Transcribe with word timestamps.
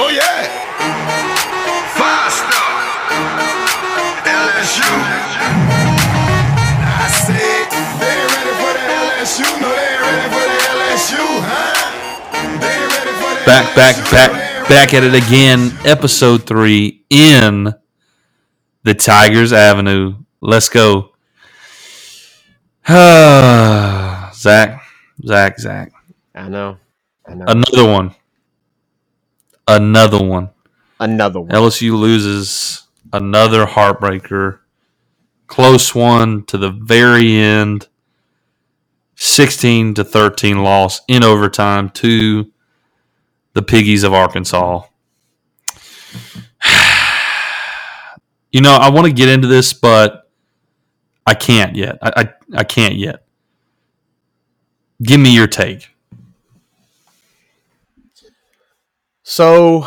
Oh 0.00 0.10
yeah. 0.10 0.74
Five 1.82 2.32
star. 2.32 3.10
LSU. 4.24 4.90
I 6.82 7.08
said 7.08 7.70
they 8.00 8.12
ain't 8.14 8.32
ready 8.34 8.54
for 8.60 8.72
the 8.74 8.84
LSU. 9.02 9.48
No, 9.60 9.68
they 9.70 9.88
ain't 9.92 10.02
ready 10.02 10.28
for 10.34 10.46
the 10.52 10.58
LSU, 10.76 11.24
huh? 11.46 12.02
They 12.60 12.68
ain't 12.68 12.92
ready 12.92 13.12
for 13.20 13.34
the 13.34 13.44
Back, 13.46 13.74
back, 13.76 13.96
LSU. 13.96 14.10
back, 14.10 14.32
They 14.32 14.42
ain't 14.58 14.68
back 14.68 14.94
at 14.94 15.04
it 15.04 15.14
again. 15.14 15.72
Episode 15.84 16.44
three 16.46 17.04
in 17.10 17.74
the 18.84 18.94
Tigers 18.94 19.52
Avenue. 19.52 20.16
Let's 20.40 20.68
go. 20.70 21.12
Zach, 22.88 24.82
Zach, 25.26 25.58
Zach. 25.60 25.92
I 26.34 26.48
know. 26.48 26.78
I 27.26 27.34
know. 27.34 27.44
Another 27.46 27.86
one. 27.86 28.14
Another 29.68 30.24
one. 30.24 30.50
Another 30.98 31.40
one. 31.40 31.50
LSU 31.50 31.92
loses 31.92 32.88
another 33.12 33.66
heartbreaker. 33.66 34.60
Close 35.46 35.94
one 35.94 36.44
to 36.46 36.58
the 36.58 36.70
very 36.70 37.36
end. 37.36 37.88
16 39.16 39.94
to 39.94 40.04
13 40.04 40.62
loss 40.62 41.00
in 41.08 41.22
overtime 41.22 41.90
to 41.90 42.50
the 43.52 43.62
Piggies 43.62 44.04
of 44.04 44.14
Arkansas. 44.14 44.82
You 48.50 48.62
know, 48.62 48.72
I 48.72 48.88
want 48.88 49.06
to 49.06 49.12
get 49.12 49.28
into 49.28 49.46
this, 49.46 49.74
but 49.74 50.30
I 51.26 51.34
can't 51.34 51.76
yet. 51.76 51.98
I, 52.00 52.12
I, 52.16 52.34
I 52.60 52.64
can't 52.64 52.94
yet. 52.94 53.26
Give 55.02 55.20
me 55.20 55.34
your 55.34 55.46
take. 55.46 55.90
So 59.30 59.86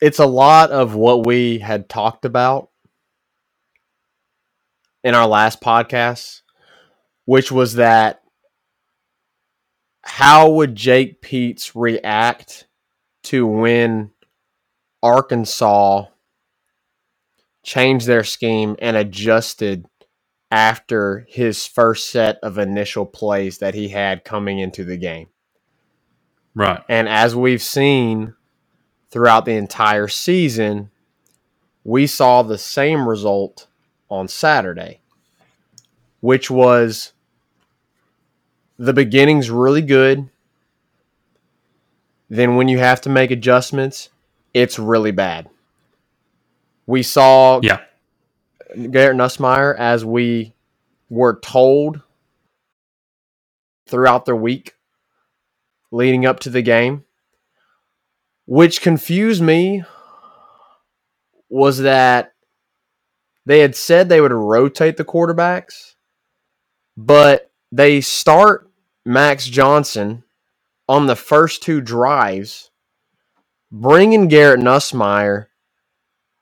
it's 0.00 0.20
a 0.20 0.24
lot 0.24 0.70
of 0.70 0.94
what 0.94 1.26
we 1.26 1.58
had 1.58 1.88
talked 1.88 2.24
about 2.24 2.70
in 5.02 5.16
our 5.16 5.26
last 5.26 5.60
podcast, 5.60 6.42
which 7.24 7.50
was 7.50 7.74
that 7.74 8.22
how 10.02 10.48
would 10.50 10.76
Jake 10.76 11.22
Peetz 11.22 11.72
react 11.74 12.68
to 13.24 13.44
when 13.48 14.12
Arkansas 15.02 16.04
changed 17.64 18.06
their 18.06 18.22
scheme 18.22 18.76
and 18.78 18.96
adjusted 18.96 19.86
after 20.52 21.26
his 21.28 21.66
first 21.66 22.10
set 22.10 22.38
of 22.44 22.58
initial 22.58 23.06
plays 23.06 23.58
that 23.58 23.74
he 23.74 23.88
had 23.88 24.22
coming 24.22 24.60
into 24.60 24.84
the 24.84 24.96
game? 24.96 25.26
Right. 26.60 26.82
And 26.90 27.08
as 27.08 27.34
we've 27.34 27.62
seen 27.62 28.34
throughout 29.10 29.46
the 29.46 29.54
entire 29.54 30.08
season, 30.08 30.90
we 31.84 32.06
saw 32.06 32.42
the 32.42 32.58
same 32.58 33.08
result 33.08 33.66
on 34.10 34.28
Saturday, 34.28 35.00
which 36.20 36.50
was 36.50 37.14
the 38.78 38.92
beginning's 38.92 39.50
really 39.50 39.80
good. 39.80 40.28
Then, 42.28 42.56
when 42.56 42.68
you 42.68 42.78
have 42.78 43.00
to 43.00 43.08
make 43.08 43.30
adjustments, 43.30 44.10
it's 44.52 44.78
really 44.78 45.12
bad. 45.12 45.48
We 46.86 47.02
saw 47.02 47.60
Yeah. 47.62 47.80
Garrett 48.90 49.16
Nussmeier, 49.16 49.74
as 49.78 50.04
we 50.04 50.52
were 51.08 51.40
told 51.40 52.02
throughout 53.86 54.26
the 54.26 54.36
week 54.36 54.74
leading 55.90 56.26
up 56.26 56.40
to 56.40 56.50
the 56.50 56.62
game, 56.62 57.04
which 58.46 58.82
confused 58.82 59.42
me 59.42 59.84
was 61.48 61.78
that 61.78 62.32
they 63.46 63.60
had 63.60 63.74
said 63.74 64.08
they 64.08 64.20
would 64.20 64.32
rotate 64.32 64.96
the 64.96 65.04
quarterbacks, 65.04 65.94
but 66.96 67.50
they 67.72 68.00
start 68.00 68.70
Max 69.04 69.46
Johnson 69.46 70.22
on 70.88 71.06
the 71.06 71.16
first 71.16 71.62
two 71.62 71.80
drives, 71.80 72.70
bring 73.70 74.12
in 74.12 74.28
Garrett 74.28 74.60
Nussmeier, 74.60 75.46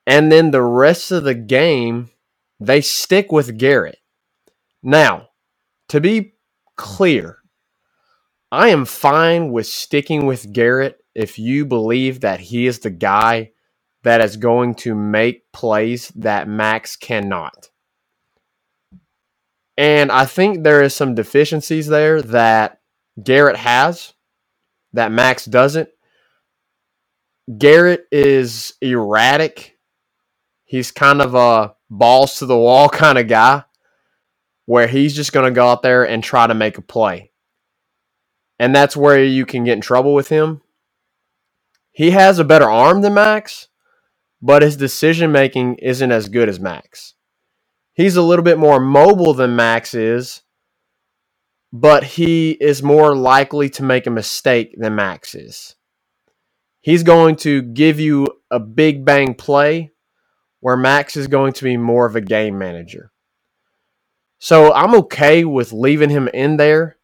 and 0.05 0.31
then 0.31 0.51
the 0.51 0.61
rest 0.61 1.11
of 1.11 1.23
the 1.23 1.35
game, 1.35 2.09
they 2.59 2.81
stick 2.81 3.31
with 3.31 3.57
Garrett. 3.57 3.99
Now, 4.81 5.29
to 5.89 5.99
be 5.99 6.33
clear, 6.75 7.38
I 8.51 8.69
am 8.69 8.85
fine 8.85 9.51
with 9.51 9.67
sticking 9.67 10.25
with 10.25 10.51
Garrett 10.51 11.03
if 11.13 11.37
you 11.37 11.65
believe 11.65 12.21
that 12.21 12.39
he 12.39 12.65
is 12.65 12.79
the 12.79 12.89
guy 12.89 13.51
that 14.03 14.21
is 14.21 14.37
going 14.37 14.75
to 14.75 14.95
make 14.95 15.51
plays 15.51 16.09
that 16.15 16.47
Max 16.47 16.95
cannot. 16.95 17.69
And 19.77 20.11
I 20.11 20.25
think 20.25 20.63
there 20.63 20.81
is 20.81 20.95
some 20.95 21.15
deficiencies 21.15 21.87
there 21.87 22.21
that 22.23 22.81
Garrett 23.21 23.57
has 23.57 24.13
that 24.93 25.11
Max 25.11 25.45
doesn't. 25.45 25.89
Garrett 27.57 28.05
is 28.11 28.73
erratic. 28.81 29.77
He's 30.65 30.91
kind 30.91 31.21
of 31.21 31.35
a 31.35 31.75
balls 31.89 32.39
to 32.39 32.45
the 32.45 32.57
wall 32.57 32.89
kind 32.89 33.17
of 33.17 33.27
guy 33.27 33.63
where 34.65 34.87
he's 34.87 35.15
just 35.15 35.33
going 35.33 35.45
to 35.45 35.55
go 35.55 35.67
out 35.67 35.81
there 35.81 36.07
and 36.07 36.23
try 36.23 36.45
to 36.45 36.53
make 36.53 36.77
a 36.77 36.81
play. 36.81 37.31
And 38.59 38.75
that's 38.75 38.97
where 38.97 39.23
you 39.23 39.45
can 39.45 39.63
get 39.63 39.73
in 39.73 39.81
trouble 39.81 40.13
with 40.13 40.27
him. 40.27 40.61
He 41.91 42.11
has 42.11 42.39
a 42.39 42.43
better 42.43 42.69
arm 42.69 43.01
than 43.01 43.13
Max, 43.13 43.69
but 44.41 44.61
his 44.61 44.77
decision 44.77 45.31
making 45.31 45.75
isn't 45.75 46.11
as 46.11 46.29
good 46.29 46.49
as 46.49 46.59
Max. 46.59 47.15
He's 47.93 48.15
a 48.15 48.21
little 48.21 48.43
bit 48.43 48.57
more 48.57 48.79
mobile 48.79 49.33
than 49.33 49.55
Max 49.55 49.93
is, 49.93 50.41
but 51.71 52.03
he 52.03 52.51
is 52.51 52.83
more 52.83 53.15
likely 53.15 53.69
to 53.71 53.83
make 53.83 54.07
a 54.07 54.11
mistake 54.11 54.75
than 54.77 54.95
Max 54.95 55.35
is. 55.35 55.75
He's 56.81 57.03
going 57.03 57.35
to 57.37 57.61
give 57.61 57.99
you 57.99 58.27
a 58.49 58.59
big 58.59 59.03
bang 59.03 59.33
play 59.35 59.91
where 60.61 60.77
Max 60.77 61.15
is 61.17 61.27
going 61.27 61.53
to 61.53 61.63
be 61.63 61.77
more 61.77 62.05
of 62.05 62.15
a 62.15 62.21
game 62.21 62.57
manager. 62.57 63.11
So 64.39 64.73
I'm 64.73 64.95
okay 64.95 65.43
with 65.43 65.73
leaving 65.73 66.09
him 66.09 66.29
in 66.29 66.57
there. 66.57 66.97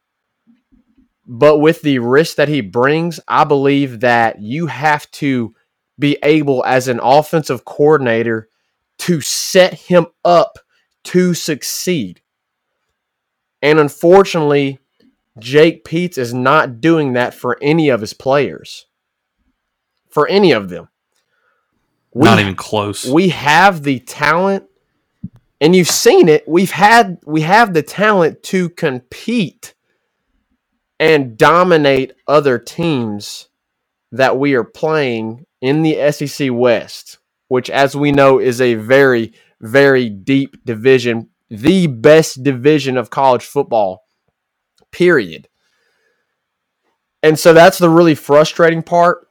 But 1.28 1.58
with 1.58 1.82
the 1.82 2.00
risk 2.00 2.36
that 2.36 2.50
he 2.50 2.62
brings, 2.62 3.20
I 3.28 3.44
believe 3.44 4.02
that 4.02 4.42
you 4.42 4.68
have 4.68 5.10
to 5.12 5.56
be 5.98 6.18
able, 6.22 6.64
as 6.66 6.88
an 6.88 7.00
offensive 7.02 7.66
coordinator, 7.66 8.50
to 9.00 9.22
set 9.22 9.74
him 9.74 10.08
up 10.24 10.60
to 11.06 11.34
succeed. 11.34 12.22
And 13.62 13.80
unfortunately, 13.80 14.80
Jake 15.40 15.84
Peetz 15.84 16.18
is 16.18 16.34
not 16.34 16.80
doing 16.82 17.14
that 17.14 17.34
for 17.34 17.58
any 17.62 17.90
of 17.90 18.02
his 18.02 18.14
players. 18.14 18.86
For 20.10 20.28
any 20.28 20.52
of 20.52 20.70
them. 20.70 20.90
We- 22.14 22.26
Not 22.26 22.40
even 22.40 22.56
close. 22.56 23.06
we 23.06 23.30
have 23.30 23.84
the 23.84 24.00
talent 24.00 24.66
and 25.60 25.76
you've 25.76 25.90
seen 25.90 26.30
it 26.30 26.48
we've 26.48 26.72
had 26.72 27.18
we 27.26 27.42
have 27.42 27.74
the 27.74 27.84
talent 27.84 28.42
to 28.44 28.70
compete 28.70 29.75
and 31.00 31.38
dominate 31.38 32.14
other 32.28 32.58
teams 32.58 33.50
that 34.12 34.38
we 34.38 34.54
are 34.54 34.64
playing 34.64 35.46
in 35.62 35.82
the 35.82 36.12
SEC 36.12 36.50
West 36.52 37.20
which 37.48 37.70
as 37.70 37.96
we 37.96 38.12
know 38.12 38.40
is 38.40 38.60
a 38.60 38.76
very 38.76 39.34
very 39.62 40.10
deep 40.10 40.64
division 40.66 41.30
the 41.50 41.88
best 41.88 42.44
division 42.44 42.98
of 42.98 43.10
college 43.10 43.46
football 43.46 44.06
period. 44.92 45.48
And 47.22 47.38
so 47.38 47.54
that's 47.54 47.78
the 47.78 47.90
really 47.90 48.16
frustrating 48.16 48.84
part. 48.84 49.28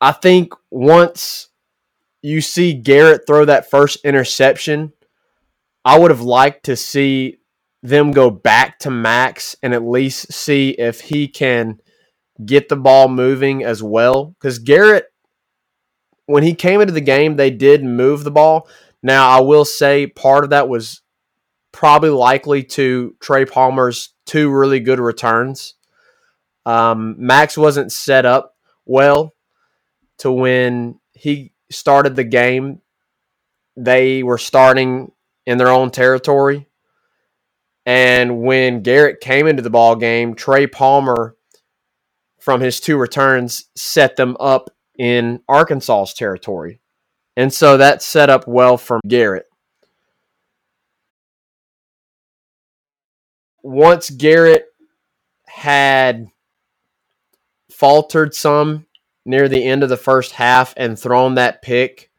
I 0.00 0.12
think 0.12 0.52
once 0.70 1.48
you 2.22 2.40
see 2.40 2.74
Garrett 2.74 3.22
throw 3.26 3.44
that 3.44 3.70
first 3.70 4.04
interception, 4.04 4.92
I 5.84 5.98
would 5.98 6.10
have 6.10 6.20
liked 6.20 6.64
to 6.64 6.76
see 6.76 7.38
them 7.82 8.12
go 8.12 8.30
back 8.30 8.78
to 8.80 8.90
Max 8.90 9.56
and 9.62 9.74
at 9.74 9.82
least 9.82 10.32
see 10.32 10.70
if 10.70 11.00
he 11.00 11.26
can 11.28 11.80
get 12.44 12.68
the 12.68 12.76
ball 12.76 13.08
moving 13.08 13.64
as 13.64 13.82
well. 13.82 14.26
Because 14.26 14.58
Garrett, 14.58 15.12
when 16.26 16.42
he 16.42 16.54
came 16.54 16.80
into 16.80 16.92
the 16.92 17.00
game, 17.00 17.36
they 17.36 17.50
did 17.50 17.84
move 17.84 18.24
the 18.24 18.30
ball. 18.30 18.68
Now, 19.02 19.28
I 19.28 19.40
will 19.40 19.64
say 19.64 20.06
part 20.06 20.44
of 20.44 20.50
that 20.50 20.68
was 20.68 21.02
probably 21.72 22.10
likely 22.10 22.62
to 22.62 23.16
Trey 23.20 23.44
Palmer's 23.44 24.14
two 24.26 24.50
really 24.50 24.78
good 24.78 25.00
returns. 25.00 25.74
Um, 26.64 27.16
Max 27.18 27.58
wasn't 27.58 27.90
set 27.90 28.24
up 28.24 28.54
well 28.86 29.34
to 30.18 30.30
when 30.30 31.00
he 31.12 31.52
started 31.70 32.14
the 32.14 32.24
game, 32.24 32.80
they 33.76 34.22
were 34.22 34.38
starting 34.38 35.10
in 35.46 35.58
their 35.58 35.70
own 35.70 35.90
territory. 35.90 36.68
And 37.84 38.42
when 38.42 38.82
Garrett 38.82 39.20
came 39.20 39.46
into 39.46 39.62
the 39.62 39.70
ball 39.70 39.96
game, 39.96 40.34
Trey 40.34 40.66
Palmer 40.66 41.36
from 42.38 42.60
his 42.60 42.80
two 42.80 42.96
returns 42.96 43.64
set 43.76 44.16
them 44.16 44.36
up 44.38 44.70
in 44.98 45.40
Arkansas's 45.48 46.14
territory. 46.14 46.80
And 47.36 47.52
so 47.52 47.76
that 47.76 48.02
set 48.02 48.30
up 48.30 48.46
well 48.46 48.76
for 48.76 49.00
Garrett. 49.06 49.46
Once 53.62 54.10
Garrett 54.10 54.66
had 55.46 56.26
faltered 57.70 58.34
some 58.34 58.86
near 59.24 59.48
the 59.48 59.64
end 59.64 59.82
of 59.82 59.88
the 59.88 59.96
first 59.96 60.32
half 60.32 60.74
and 60.76 60.98
thrown 60.98 61.36
that 61.36 61.62
pick, 61.62 62.10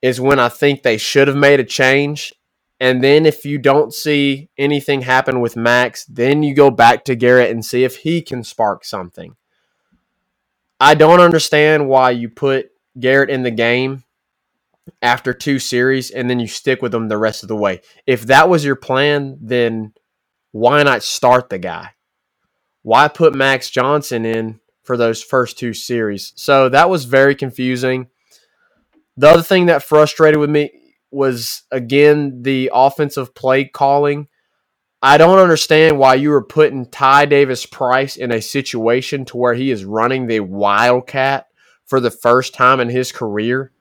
is 0.00 0.20
when 0.20 0.38
I 0.38 0.48
think 0.48 0.82
they 0.82 0.96
should 0.96 1.26
have 1.26 1.36
made 1.36 1.58
a 1.58 1.64
change. 1.64 2.32
And 2.80 3.02
then 3.02 3.26
if 3.26 3.44
you 3.44 3.58
don't 3.58 3.92
see 3.92 4.50
anything 4.56 5.02
happen 5.02 5.40
with 5.40 5.56
Max, 5.56 6.04
then 6.04 6.42
you 6.42 6.54
go 6.54 6.70
back 6.70 7.04
to 7.04 7.16
Garrett 7.16 7.50
and 7.50 7.64
see 7.64 7.84
if 7.84 7.96
he 7.96 8.22
can 8.22 8.44
spark 8.44 8.84
something. 8.84 9.34
I 10.78 10.94
don't 10.94 11.20
understand 11.20 11.88
why 11.88 12.10
you 12.12 12.28
put 12.28 12.70
Garrett 12.98 13.30
in 13.30 13.42
the 13.42 13.50
game 13.50 14.04
after 15.02 15.34
two 15.34 15.58
series 15.58 16.10
and 16.10 16.30
then 16.30 16.38
you 16.38 16.46
stick 16.46 16.80
with 16.80 16.94
him 16.94 17.08
the 17.08 17.18
rest 17.18 17.42
of 17.42 17.48
the 17.48 17.56
way. 17.56 17.80
If 18.06 18.22
that 18.22 18.48
was 18.48 18.64
your 18.64 18.76
plan, 18.76 19.38
then 19.40 19.92
why 20.52 20.82
not 20.84 21.02
start 21.02 21.50
the 21.50 21.58
guy? 21.58 21.90
Why 22.82 23.08
put 23.08 23.34
Max 23.34 23.70
Johnson 23.70 24.24
in 24.24 24.60
for 24.84 24.96
those 24.96 25.22
first 25.22 25.58
two 25.58 25.74
series? 25.74 26.32
So 26.36 26.68
that 26.68 26.88
was 26.88 27.04
very 27.04 27.34
confusing. 27.34 28.06
The 29.16 29.30
other 29.30 29.42
thing 29.42 29.66
that 29.66 29.82
frustrated 29.82 30.38
with 30.38 30.48
me 30.48 30.70
was 31.10 31.62
again 31.70 32.42
the 32.42 32.70
offensive 32.72 33.34
play 33.34 33.64
calling. 33.64 34.28
I 35.00 35.16
don't 35.16 35.38
understand 35.38 35.98
why 35.98 36.14
you 36.14 36.30
were 36.30 36.44
putting 36.44 36.86
Ty 36.86 37.26
Davis 37.26 37.66
Price 37.66 38.16
in 38.16 38.32
a 38.32 38.42
situation 38.42 39.24
to 39.26 39.36
where 39.36 39.54
he 39.54 39.70
is 39.70 39.84
running 39.84 40.26
the 40.26 40.40
Wildcat 40.40 41.46
for 41.86 42.00
the 42.00 42.10
first 42.10 42.52
time 42.52 42.80
in 42.80 42.88
his 42.88 43.12
career. 43.12 43.72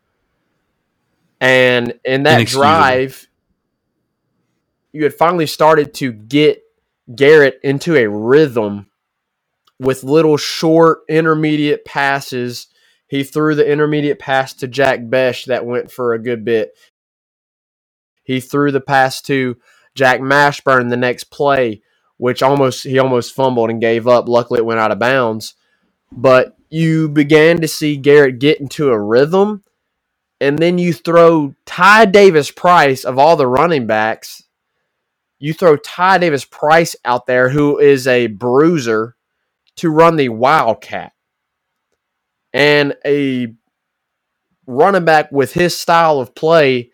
And 1.42 2.00
in 2.06 2.24
that 2.24 2.48
drive, 2.48 3.28
you 4.92 5.04
had 5.04 5.14
finally 5.14 5.48
started 5.48 5.94
to 5.96 6.12
get 6.12 6.64
Garrett 7.14 7.60
into 7.64 7.96
a 7.96 8.08
rhythm 8.08 8.88
with 9.80 10.04
little 10.04 10.38
short 10.38 11.00
intermediate 11.08 11.86
passes. 11.86 12.68
He 13.08 13.24
threw 13.24 13.56
the 13.56 13.70
intermediate 13.70 14.20
pass 14.20 14.54
to 14.56 14.68
Jack 14.68 15.02
Bech 15.10 15.46
that 15.46 15.66
went 15.66 15.92
for 15.92 16.14
a 16.14 16.20
good 16.20 16.44
bit. 16.44 16.76
He 18.28 18.42
threw 18.42 18.74
the 18.74 18.82
pass 18.82 19.22
to 19.22 19.56
Jack 19.96 20.20
Mashburn 20.20 20.90
the 20.90 20.98
next 20.98 21.32
play, 21.32 21.82
which 22.18 22.44
almost 22.44 22.84
he 22.84 23.00
almost 23.00 23.34
fumbled 23.34 23.70
and 23.70 23.80
gave 23.80 24.06
up. 24.06 24.28
Luckily, 24.28 24.58
it 24.58 24.66
went 24.66 24.82
out 24.82 24.92
of 24.92 25.00
bounds. 25.00 25.54
But 26.12 26.58
you 26.70 27.08
began 27.08 27.62
to 27.62 27.70
see 27.70 27.96
Garrett 27.96 28.40
get 28.40 28.60
into 28.60 28.90
a 28.90 29.00
rhythm, 29.00 29.64
and 30.42 30.60
then 30.60 30.78
you 30.78 30.92
throw 30.92 31.56
Ty 31.66 32.08
Davis 32.08 32.52
Price 32.52 33.06
of 33.06 33.18
all 33.18 33.38
the 33.38 33.48
running 33.48 33.88
backs. 33.88 34.44
You 35.40 35.54
throw 35.54 35.78
Ty 35.78 36.18
Davis 36.18 36.44
Price 36.44 36.98
out 37.06 37.28
there, 37.28 37.48
who 37.48 37.80
is 37.80 38.08
a 38.08 38.28
bruiser, 38.28 39.16
to 39.78 39.90
run 39.90 40.18
the 40.18 40.28
Wildcat. 40.28 41.14
And 42.52 42.94
a 43.06 43.54
running 44.66 45.06
back 45.06 45.32
with 45.32 45.54
his 45.54 45.78
style 45.78 46.20
of 46.20 46.36
play 46.36 46.92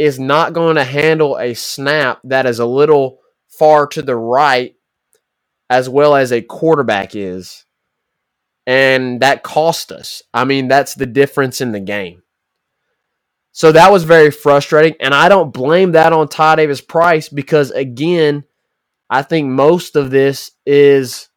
is 0.00 0.18
not 0.18 0.54
going 0.54 0.76
to 0.76 0.82
handle 0.82 1.36
a 1.36 1.52
snap 1.52 2.20
that 2.24 2.46
is 2.46 2.58
a 2.58 2.64
little 2.64 3.18
far 3.48 3.86
to 3.86 4.00
the 4.00 4.16
right 4.16 4.74
as 5.68 5.90
well 5.90 6.16
as 6.16 6.32
a 6.32 6.40
quarterback 6.40 7.14
is. 7.14 7.66
And 8.66 9.20
that 9.20 9.42
cost 9.42 9.92
us. 9.92 10.22
I 10.32 10.46
mean, 10.46 10.68
that's 10.68 10.94
the 10.94 11.04
difference 11.04 11.60
in 11.60 11.72
the 11.72 11.80
game. 11.80 12.22
So 13.52 13.72
that 13.72 13.92
was 13.92 14.04
very 14.04 14.30
frustrating. 14.30 14.94
And 15.00 15.12
I 15.12 15.28
don't 15.28 15.52
blame 15.52 15.92
that 15.92 16.14
on 16.14 16.28
Ty 16.28 16.56
Davis 16.56 16.80
Price 16.80 17.28
because, 17.28 17.70
again, 17.70 18.44
I 19.10 19.20
think 19.20 19.48
most 19.48 19.96
of 19.96 20.10
this 20.10 20.52
is 20.64 21.28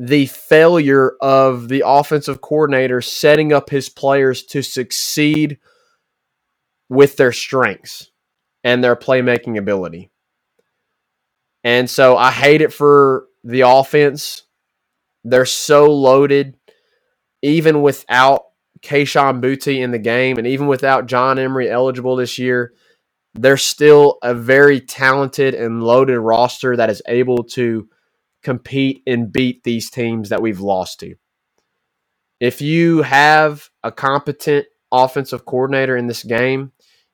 the 0.00 0.26
failure 0.26 1.12
of 1.20 1.68
the 1.68 1.84
offensive 1.86 2.40
coordinator 2.40 3.00
setting 3.00 3.52
up 3.52 3.70
his 3.70 3.88
players 3.88 4.42
to 4.46 4.62
succeed 4.62 5.58
with 6.90 7.16
their 7.16 7.32
strengths 7.32 8.10
and 8.62 8.84
their 8.84 8.96
playmaking 8.96 9.56
ability. 9.56 10.10
And 11.64 11.88
so 11.88 12.16
I 12.16 12.30
hate 12.30 12.60
it 12.60 12.72
for 12.72 13.26
the 13.44 13.62
offense. 13.62 14.42
They're 15.24 15.46
so 15.46 15.90
loaded, 15.90 16.56
even 17.42 17.80
without 17.80 18.42
Kayshon 18.82 19.40
Boutte 19.40 19.78
in 19.78 19.92
the 19.92 19.98
game, 19.98 20.36
and 20.36 20.46
even 20.46 20.66
without 20.66 21.06
John 21.06 21.38
Emery 21.38 21.70
eligible 21.70 22.16
this 22.16 22.38
year, 22.38 22.72
they're 23.34 23.56
still 23.56 24.18
a 24.22 24.34
very 24.34 24.80
talented 24.80 25.54
and 25.54 25.82
loaded 25.82 26.18
roster 26.18 26.76
that 26.76 26.90
is 26.90 27.02
able 27.06 27.44
to 27.44 27.88
compete 28.42 29.02
and 29.06 29.32
beat 29.32 29.62
these 29.62 29.90
teams 29.90 30.30
that 30.30 30.42
we've 30.42 30.60
lost 30.60 31.00
to. 31.00 31.14
If 32.40 32.62
you 32.62 33.02
have 33.02 33.68
a 33.84 33.92
competent 33.92 34.66
offensive 34.90 35.44
coordinator 35.44 35.96
in 35.96 36.06
this 36.06 36.24
game, 36.24 36.72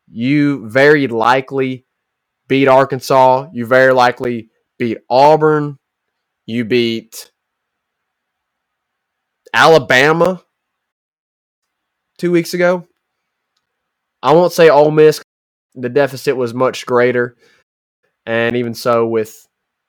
you 0.09 0.69
very 0.69 1.07
likely 1.09 1.85
beat 2.49 2.69
Arkansas. 2.69 3.49
You 3.53 3.67
very 3.67 3.93
likely 3.93 4.51
beat 4.79 4.99
Auburn. 5.11 5.79
You 6.47 6.65
beat 6.65 7.31
Alabama 9.53 10.43
two 12.19 12.31
weeks 12.31 12.55
ago. 12.55 12.87
I 14.23 14.33
won't 14.33 14.53
say 14.53 14.69
Ole 14.69 14.91
Miss. 14.91 15.21
The 15.75 15.89
deficit 15.89 16.37
was 16.37 16.55
much 16.55 16.87
greater, 16.87 17.37
and 18.25 18.57
even 18.57 18.75
so 18.75 19.07
with 19.07 19.47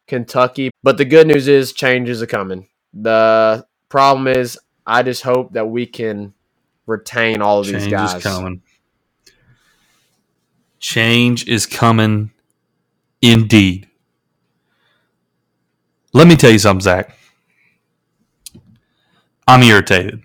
Kentucky. 0.08 0.70
But 0.84 0.98
the 0.98 1.06
good 1.06 1.28
news 1.28 1.48
is 1.48 1.72
changes 1.74 2.22
are 2.22 2.28
coming. 2.28 2.68
The 2.94 3.66
problem 3.90 4.28
is, 4.28 4.60
I 4.86 5.04
just 5.04 5.22
hope 5.22 5.54
that 5.54 5.70
we 5.70 5.86
can 5.86 6.34
retain 6.88 7.42
all 7.42 7.60
of 7.60 7.68
these 7.68 7.88
guys. 7.88 8.16
is 8.16 8.24
coming. 8.24 8.62
Change 10.80 11.48
is 11.48 11.66
coming 11.66 12.32
indeed. 13.22 13.88
Let 16.14 16.28
me 16.28 16.36
tell 16.36 16.52
you 16.52 16.60
something, 16.60 16.82
Zach. 16.82 17.18
I'm 19.48 19.64
irritated. 19.64 20.24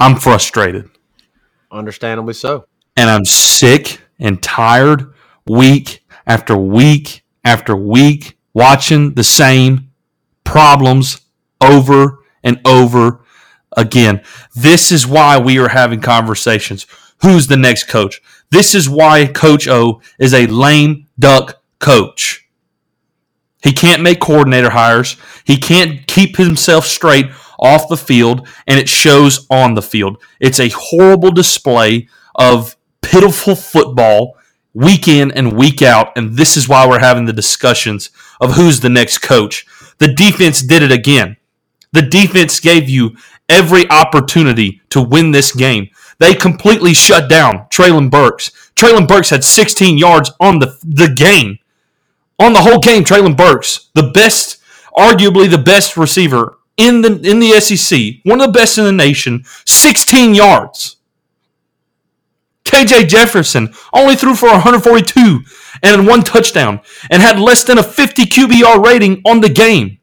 I'm 0.00 0.16
frustrated. 0.16 0.90
Understandably 1.70 2.34
so. 2.34 2.66
And 2.96 3.10
I'm 3.10 3.24
sick 3.24 4.00
and 4.18 4.42
tired 4.42 5.12
week 5.46 6.04
after 6.26 6.56
week 6.56 7.22
after 7.44 7.76
week 7.76 8.38
watching 8.54 9.14
the 9.14 9.24
same 9.24 9.90
problems 10.44 11.20
over 11.60 12.18
and 12.42 12.60
over 12.64 13.24
again. 13.76 14.22
This 14.54 14.90
is 14.90 15.06
why 15.06 15.38
we 15.38 15.58
are 15.58 15.68
having 15.68 16.00
conversations. 16.00 16.86
Who's 17.22 17.46
the 17.46 17.56
next 17.56 17.84
coach? 17.84 18.22
This 18.50 18.74
is 18.74 18.88
why 18.88 19.26
Coach 19.26 19.68
O 19.68 20.00
is 20.18 20.32
a 20.32 20.46
lame 20.46 21.06
duck 21.18 21.60
coach. 21.78 22.48
He 23.62 23.72
can't 23.72 24.02
make 24.02 24.20
coordinator 24.20 24.70
hires. 24.70 25.16
He 25.44 25.56
can't 25.56 26.06
keep 26.06 26.36
himself 26.36 26.86
straight 26.86 27.26
off 27.58 27.88
the 27.88 27.96
field, 27.96 28.46
and 28.66 28.78
it 28.78 28.88
shows 28.88 29.46
on 29.50 29.74
the 29.74 29.82
field. 29.82 30.22
It's 30.38 30.60
a 30.60 30.68
horrible 30.68 31.32
display 31.32 32.08
of 32.36 32.76
pitiful 33.02 33.56
football 33.56 34.36
week 34.74 35.08
in 35.08 35.32
and 35.32 35.56
week 35.56 35.82
out, 35.82 36.16
and 36.16 36.36
this 36.36 36.56
is 36.56 36.68
why 36.68 36.86
we're 36.86 37.00
having 37.00 37.24
the 37.24 37.32
discussions 37.32 38.10
of 38.40 38.54
who's 38.54 38.78
the 38.78 38.88
next 38.88 39.18
coach. 39.18 39.66
The 39.98 40.14
defense 40.14 40.62
did 40.62 40.82
it 40.82 40.92
again. 40.92 41.36
The 41.92 42.02
defense 42.02 42.60
gave 42.60 42.88
you 42.88 43.16
every 43.48 43.90
opportunity 43.90 44.80
to 44.90 45.02
win 45.02 45.32
this 45.32 45.52
game. 45.52 45.88
They 46.18 46.34
completely 46.34 46.94
shut 46.94 47.28
down 47.28 47.66
Treylon 47.70 48.10
Burks. 48.10 48.50
Treylon 48.74 49.06
Burks 49.06 49.30
had 49.30 49.44
16 49.44 49.98
yards 49.98 50.32
on 50.40 50.58
the, 50.58 50.78
the 50.82 51.08
game. 51.14 51.58
On 52.38 52.52
the 52.52 52.62
whole 52.62 52.78
game, 52.78 53.04
Treylon 53.04 53.36
Burks, 53.36 53.90
the 53.94 54.10
best, 54.10 54.60
arguably 54.96 55.50
the 55.50 55.58
best 55.58 55.96
receiver 55.96 56.58
in 56.76 57.02
the 57.02 57.20
in 57.28 57.40
the 57.40 57.60
SEC, 57.60 58.20
one 58.22 58.40
of 58.40 58.46
the 58.46 58.58
best 58.58 58.78
in 58.78 58.84
the 58.84 58.92
nation, 58.92 59.44
16 59.66 60.34
yards. 60.34 60.96
KJ 62.64 63.08
Jefferson 63.08 63.74
only 63.92 64.14
threw 64.14 64.34
for 64.34 64.50
142 64.50 65.40
and 65.82 66.06
one 66.06 66.22
touchdown 66.22 66.80
and 67.10 67.22
had 67.22 67.40
less 67.40 67.64
than 67.64 67.78
a 67.78 67.82
50 67.82 68.24
QBR 68.24 68.84
rating 68.84 69.22
on 69.24 69.40
the 69.40 69.48
game. 69.48 69.97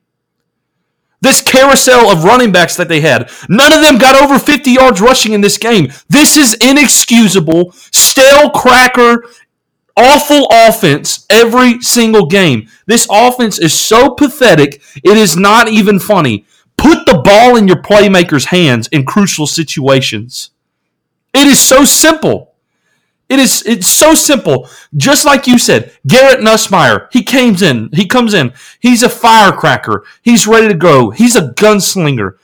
This 1.26 1.42
carousel 1.42 2.12
of 2.12 2.24
running 2.24 2.52
backs 2.52 2.76
that 2.76 2.88
they 2.88 3.02
had, 3.02 3.32
none 3.50 3.74
of 3.74 3.82
them 3.82 3.98
got 3.98 4.16
over 4.16 4.38
50 4.38 4.70
yards 4.70 5.02
rushing 5.02 5.34
in 5.34 5.42
this 5.42 5.58
game. 5.58 5.92
This 6.08 6.38
is 6.38 6.54
inexcusable, 6.62 7.72
stale 7.72 8.52
cracker, 8.52 9.26
awful 9.98 10.48
offense 10.52 11.26
every 11.32 11.82
single 11.82 12.28
game. 12.28 12.68
This 12.86 13.08
offense 13.10 13.58
is 13.58 13.74
so 13.74 14.12
pathetic, 14.12 14.84
it 14.98 15.18
is 15.18 15.36
not 15.36 15.68
even 15.68 15.98
funny. 15.98 16.46
Put 16.78 17.08
the 17.08 17.18
ball 17.18 17.56
in 17.56 17.68
your 17.68 17.82
playmakers' 17.82 18.46
hands 18.46 18.88
in 18.90 19.04
crucial 19.04 19.48
situations. 19.48 20.52
It 21.34 21.48
is 21.48 21.60
so 21.60 21.86
simple. 21.86 22.54
It 23.28 23.40
is 23.40 23.64
it's 23.66 23.88
so 23.88 24.14
simple. 24.14 24.70
Just 24.96 25.26
like 25.26 25.48
you 25.48 25.58
said, 25.58 25.92
Garrett 26.06 26.42
Nussmeier, 26.42 27.08
he 27.12 27.24
comes 27.24 27.62
in, 27.62 27.90
he 27.94 28.06
comes 28.06 28.34
in, 28.34 28.54
he's 28.80 29.02
a 29.02 29.10
firecracker, 29.10 30.06
he's 30.22 30.46
ready 30.48 30.68
to 30.68 30.76
go, 30.76 31.10
he's 31.10 31.36
a 31.36 31.50
gunslinger. 31.50 32.38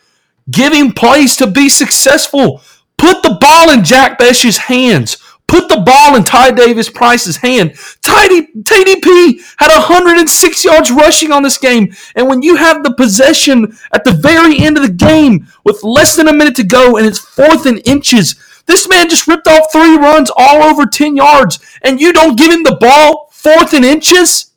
Give 0.50 0.74
him 0.74 0.92
plays 0.92 1.36
to 1.38 1.48
be 1.48 1.70
successful. 1.70 2.62
Put 2.98 3.24
the 3.24 3.38
ball 3.40 3.72
in 3.72 3.84
Jack 3.84 4.18
Bech's 4.18 4.58
hands. 4.58 5.18
Put 5.48 5.68
the 5.68 5.82
ball 5.82 6.16
in 6.16 6.24
Ty 6.24 6.52
Davis 6.52 6.90
Price's 6.90 7.36
hand. 7.36 7.72
TDP 7.72 9.42
had 9.58 9.68
106 9.70 10.64
yards 10.64 10.92
rushing 10.92 11.32
on 11.32 11.44
this 11.44 11.58
game. 11.58 11.94
And 12.16 12.30
when 12.30 12.42
you 12.42 12.56
have 12.56 12.84
the 12.84 12.94
possession 12.94 13.78
at 13.92 14.06
the 14.06 14.14
very 14.14 14.60
end 14.60 14.78
of 14.78 14.84
the 14.84 14.94
game 14.94 15.48
with 15.66 15.84
less 15.84 16.16
than 16.16 16.30
a 16.30 16.34
minute 16.34 16.56
to 16.56 16.64
go 16.64 16.96
and 16.96 17.06
it's 17.06 17.20
fourth 17.20 17.66
and 17.66 17.82
inches, 17.86 18.36
this 18.66 18.88
man 18.88 19.10
just 19.10 19.28
ripped 19.28 19.48
off 19.48 19.72
three 19.72 19.98
runs 19.98 20.32
all 20.36 20.64
over 20.64 20.86
10 20.86 21.16
yards, 21.16 21.60
and 21.82 22.00
you 22.00 22.14
don't 22.14 22.38
give 22.38 22.52
him 22.52 22.64
the 22.64 22.78
ball 22.80 23.30
fourth 23.32 23.74
and 23.74 23.86
inches? 23.86 24.52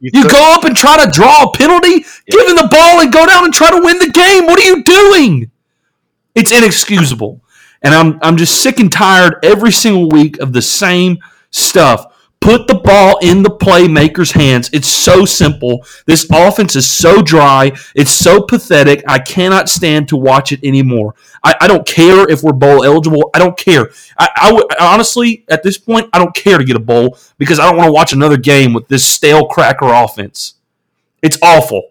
You, 0.00 0.10
you 0.14 0.30
go 0.30 0.54
up 0.54 0.64
and 0.64 0.76
try 0.76 1.04
to 1.04 1.10
draw 1.10 1.44
a 1.44 1.52
penalty, 1.52 1.90
yeah. 1.90 2.02
give 2.30 2.48
him 2.48 2.56
the 2.56 2.68
ball 2.70 3.00
and 3.00 3.12
go 3.12 3.26
down 3.26 3.44
and 3.44 3.52
try 3.52 3.70
to 3.70 3.80
win 3.82 3.98
the 3.98 4.10
game. 4.10 4.46
What 4.46 4.58
are 4.58 4.62
you 4.62 4.84
doing? 4.84 5.50
It's 6.34 6.52
inexcusable. 6.52 7.42
And 7.82 7.94
I'm 7.94 8.18
I'm 8.22 8.36
just 8.36 8.60
sick 8.62 8.80
and 8.80 8.92
tired 8.92 9.36
every 9.42 9.72
single 9.72 10.08
week 10.08 10.38
of 10.38 10.52
the 10.52 10.62
same 10.62 11.18
stuff. 11.50 12.06
Put 12.48 12.66
the 12.66 12.76
ball 12.76 13.18
in 13.18 13.42
the 13.42 13.50
playmaker's 13.50 14.32
hands. 14.32 14.70
It's 14.72 14.88
so 14.88 15.26
simple. 15.26 15.84
This 16.06 16.26
offense 16.32 16.76
is 16.76 16.90
so 16.90 17.20
dry. 17.20 17.72
It's 17.94 18.10
so 18.10 18.40
pathetic. 18.40 19.04
I 19.06 19.18
cannot 19.18 19.68
stand 19.68 20.08
to 20.08 20.16
watch 20.16 20.50
it 20.50 20.64
anymore. 20.64 21.14
I, 21.44 21.56
I 21.60 21.68
don't 21.68 21.86
care 21.86 22.26
if 22.26 22.42
we're 22.42 22.54
bowl 22.54 22.84
eligible. 22.84 23.28
I 23.34 23.38
don't 23.38 23.58
care. 23.58 23.90
I, 24.18 24.30
I 24.34 24.46
w- 24.48 24.66
honestly, 24.80 25.44
at 25.50 25.62
this 25.62 25.76
point, 25.76 26.08
I 26.14 26.18
don't 26.18 26.34
care 26.34 26.56
to 26.56 26.64
get 26.64 26.74
a 26.74 26.80
bowl 26.80 27.18
because 27.36 27.58
I 27.58 27.66
don't 27.68 27.76
want 27.76 27.88
to 27.88 27.92
watch 27.92 28.14
another 28.14 28.38
game 28.38 28.72
with 28.72 28.88
this 28.88 29.04
stale 29.04 29.44
cracker 29.44 29.92
offense. 29.92 30.54
It's 31.20 31.36
awful 31.42 31.90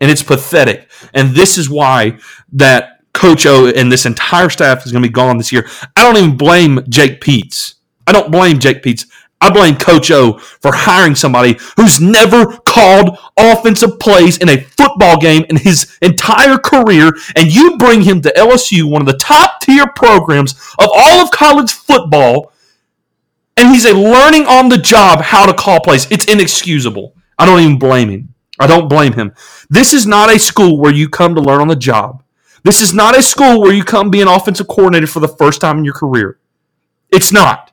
and 0.00 0.10
it's 0.10 0.22
pathetic. 0.22 0.88
And 1.12 1.34
this 1.34 1.58
is 1.58 1.68
why 1.68 2.16
that 2.54 3.02
Coach 3.12 3.44
O 3.44 3.66
and 3.66 3.92
this 3.92 4.06
entire 4.06 4.48
staff 4.48 4.86
is 4.86 4.92
going 4.92 5.02
to 5.02 5.08
be 5.10 5.12
gone 5.12 5.36
this 5.36 5.52
year. 5.52 5.68
I 5.94 6.02
don't 6.02 6.16
even 6.16 6.38
blame 6.38 6.80
Jake 6.88 7.20
Peetz. 7.20 7.74
I 8.06 8.12
don't 8.12 8.32
blame 8.32 8.58
Jake 8.58 8.82
Peetz. 8.82 9.04
I 9.40 9.50
blame 9.50 9.76
Coach 9.76 10.10
O 10.10 10.38
for 10.38 10.72
hiring 10.72 11.14
somebody 11.14 11.58
who's 11.76 12.00
never 12.00 12.46
called 12.66 13.18
offensive 13.36 13.98
plays 13.98 14.38
in 14.38 14.48
a 14.48 14.60
football 14.60 15.18
game 15.18 15.44
in 15.50 15.56
his 15.56 15.98
entire 16.00 16.56
career, 16.56 17.12
and 17.36 17.54
you 17.54 17.76
bring 17.76 18.02
him 18.02 18.22
to 18.22 18.32
LSU, 18.36 18.90
one 18.90 19.02
of 19.02 19.06
the 19.06 19.18
top 19.18 19.60
tier 19.60 19.86
programs 19.94 20.52
of 20.78 20.88
all 20.92 21.22
of 21.22 21.30
college 21.30 21.70
football, 21.70 22.52
and 23.56 23.68
he's 23.68 23.84
a 23.84 23.94
learning 23.94 24.46
on 24.46 24.68
the 24.68 24.78
job 24.78 25.20
how 25.20 25.46
to 25.46 25.54
call 25.54 25.80
plays. 25.80 26.10
It's 26.10 26.26
inexcusable. 26.26 27.14
I 27.38 27.46
don't 27.46 27.60
even 27.60 27.78
blame 27.78 28.08
him. 28.08 28.34
I 28.58 28.66
don't 28.66 28.88
blame 28.88 29.12
him. 29.12 29.34
This 29.68 29.92
is 29.92 30.06
not 30.06 30.34
a 30.34 30.38
school 30.38 30.78
where 30.78 30.92
you 30.92 31.08
come 31.08 31.34
to 31.34 31.42
learn 31.42 31.60
on 31.60 31.68
the 31.68 31.76
job. 31.76 32.22
This 32.64 32.80
is 32.80 32.94
not 32.94 33.16
a 33.16 33.22
school 33.22 33.60
where 33.60 33.72
you 33.72 33.84
come 33.84 34.10
be 34.10 34.22
an 34.22 34.28
offensive 34.28 34.66
coordinator 34.66 35.06
for 35.06 35.20
the 35.20 35.28
first 35.28 35.60
time 35.60 35.78
in 35.78 35.84
your 35.84 35.94
career. 35.94 36.38
It's 37.10 37.30
not. 37.30 37.70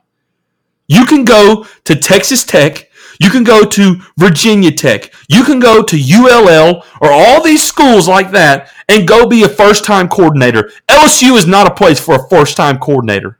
You 0.86 1.06
can 1.06 1.24
go 1.24 1.66
to 1.84 1.96
Texas 1.96 2.44
Tech. 2.44 2.90
You 3.20 3.30
can 3.30 3.44
go 3.44 3.64
to 3.64 3.96
Virginia 4.18 4.72
Tech. 4.72 5.12
You 5.28 5.44
can 5.44 5.60
go 5.60 5.82
to 5.82 5.96
ULL 5.96 6.84
or 7.00 7.10
all 7.12 7.42
these 7.42 7.62
schools 7.62 8.08
like 8.08 8.32
that 8.32 8.70
and 8.88 9.08
go 9.08 9.26
be 9.26 9.44
a 9.44 9.48
first 9.48 9.84
time 9.84 10.08
coordinator. 10.08 10.70
LSU 10.88 11.36
is 11.36 11.46
not 11.46 11.66
a 11.66 11.74
place 11.74 12.00
for 12.00 12.16
a 12.16 12.28
first 12.28 12.56
time 12.56 12.78
coordinator. 12.78 13.38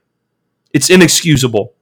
It's 0.73 0.89
inexcusable. 0.89 1.73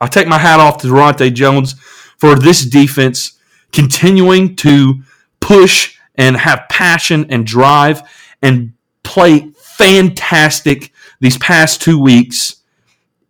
I 0.00 0.06
take 0.06 0.28
my 0.28 0.38
hat 0.38 0.60
off 0.60 0.78
to 0.78 0.86
Daronte 0.88 1.32
Jones 1.34 1.74
for 2.16 2.34
this 2.34 2.64
defense 2.64 3.38
continuing 3.72 4.56
to 4.56 5.02
push 5.40 5.96
and 6.14 6.36
have 6.36 6.68
passion 6.68 7.26
and 7.30 7.46
drive 7.46 8.02
and 8.42 8.72
play 9.02 9.50
fantastic 9.56 10.92
these 11.20 11.38
past 11.38 11.80
two 11.80 12.00
weeks 12.00 12.57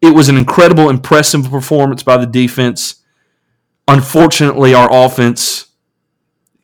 it 0.00 0.14
was 0.14 0.28
an 0.28 0.36
incredible, 0.36 0.88
impressive 0.88 1.50
performance 1.50 2.02
by 2.02 2.16
the 2.16 2.26
defense. 2.26 3.02
Unfortunately, 3.86 4.74
our 4.74 4.88
offense 4.92 5.66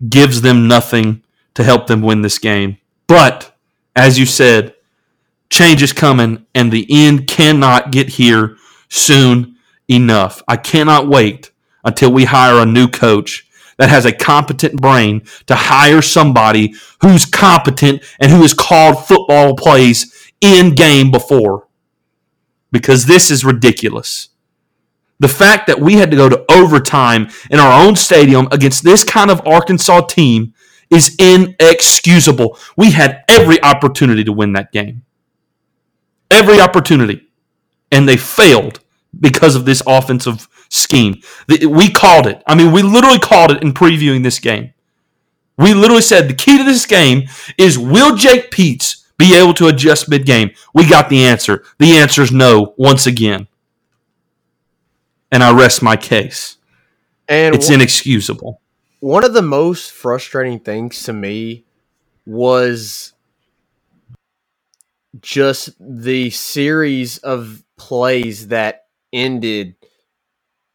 gives 0.08 0.42
them 0.42 0.68
nothing 0.68 1.22
to 1.54 1.64
help 1.64 1.86
them 1.86 2.02
win 2.02 2.22
this 2.22 2.38
game. 2.38 2.78
But 3.06 3.56
as 3.96 4.18
you 4.18 4.26
said, 4.26 4.74
change 5.50 5.82
is 5.82 5.92
coming, 5.92 6.46
and 6.54 6.72
the 6.72 6.86
end 6.90 7.26
cannot 7.26 7.92
get 7.92 8.10
here 8.10 8.56
soon 8.88 9.56
enough. 9.88 10.42
I 10.48 10.56
cannot 10.56 11.08
wait 11.08 11.50
until 11.84 12.12
we 12.12 12.24
hire 12.24 12.60
a 12.60 12.66
new 12.66 12.88
coach 12.88 13.48
that 13.76 13.88
has 13.88 14.04
a 14.04 14.12
competent 14.12 14.80
brain 14.80 15.22
to 15.46 15.54
hire 15.54 16.02
somebody 16.02 16.74
who's 17.00 17.24
competent 17.24 18.02
and 18.20 18.30
who 18.30 18.42
has 18.42 18.54
called 18.54 19.04
football 19.04 19.56
plays 19.56 20.30
in 20.40 20.74
game 20.74 21.10
before 21.10 21.66
because 22.74 23.06
this 23.06 23.30
is 23.30 23.44
ridiculous. 23.44 24.30
The 25.20 25.28
fact 25.28 25.68
that 25.68 25.80
we 25.80 25.94
had 25.94 26.10
to 26.10 26.16
go 26.16 26.28
to 26.28 26.44
overtime 26.50 27.30
in 27.48 27.60
our 27.60 27.86
own 27.86 27.94
stadium 27.94 28.48
against 28.50 28.82
this 28.82 29.04
kind 29.04 29.30
of 29.30 29.40
Arkansas 29.46 30.00
team 30.06 30.54
is 30.90 31.14
inexcusable. 31.20 32.58
We 32.76 32.90
had 32.90 33.22
every 33.28 33.62
opportunity 33.62 34.24
to 34.24 34.32
win 34.32 34.54
that 34.54 34.72
game. 34.72 35.04
Every 36.32 36.60
opportunity. 36.60 37.28
And 37.92 38.08
they 38.08 38.16
failed 38.16 38.80
because 39.18 39.54
of 39.54 39.66
this 39.66 39.80
offensive 39.86 40.48
scheme. 40.68 41.22
We 41.48 41.90
called 41.90 42.26
it. 42.26 42.42
I 42.44 42.56
mean, 42.56 42.72
we 42.72 42.82
literally 42.82 43.20
called 43.20 43.52
it 43.52 43.62
in 43.62 43.72
previewing 43.72 44.24
this 44.24 44.40
game. 44.40 44.74
We 45.56 45.74
literally 45.74 46.02
said 46.02 46.28
the 46.28 46.34
key 46.34 46.58
to 46.58 46.64
this 46.64 46.86
game 46.86 47.28
is 47.56 47.78
will 47.78 48.16
Jake 48.16 48.50
Peetz 48.50 49.03
be 49.18 49.34
able 49.34 49.54
to 49.54 49.68
adjust 49.68 50.08
mid 50.08 50.26
game? 50.26 50.50
We 50.74 50.88
got 50.88 51.08
the 51.08 51.24
answer. 51.24 51.64
The 51.78 51.96
answer 51.96 52.22
is 52.22 52.32
no, 52.32 52.74
once 52.76 53.06
again. 53.06 53.48
And 55.30 55.42
I 55.42 55.52
rest 55.56 55.82
my 55.82 55.96
case. 55.96 56.56
And 57.28 57.54
it's 57.54 57.70
inexcusable. 57.70 58.60
One 59.00 59.24
of 59.24 59.34
the 59.34 59.42
most 59.42 59.92
frustrating 59.92 60.60
things 60.60 61.02
to 61.04 61.12
me 61.12 61.64
was 62.26 63.12
just 65.20 65.70
the 65.78 66.30
series 66.30 67.18
of 67.18 67.62
plays 67.76 68.48
that 68.48 68.86
ended 69.12 69.76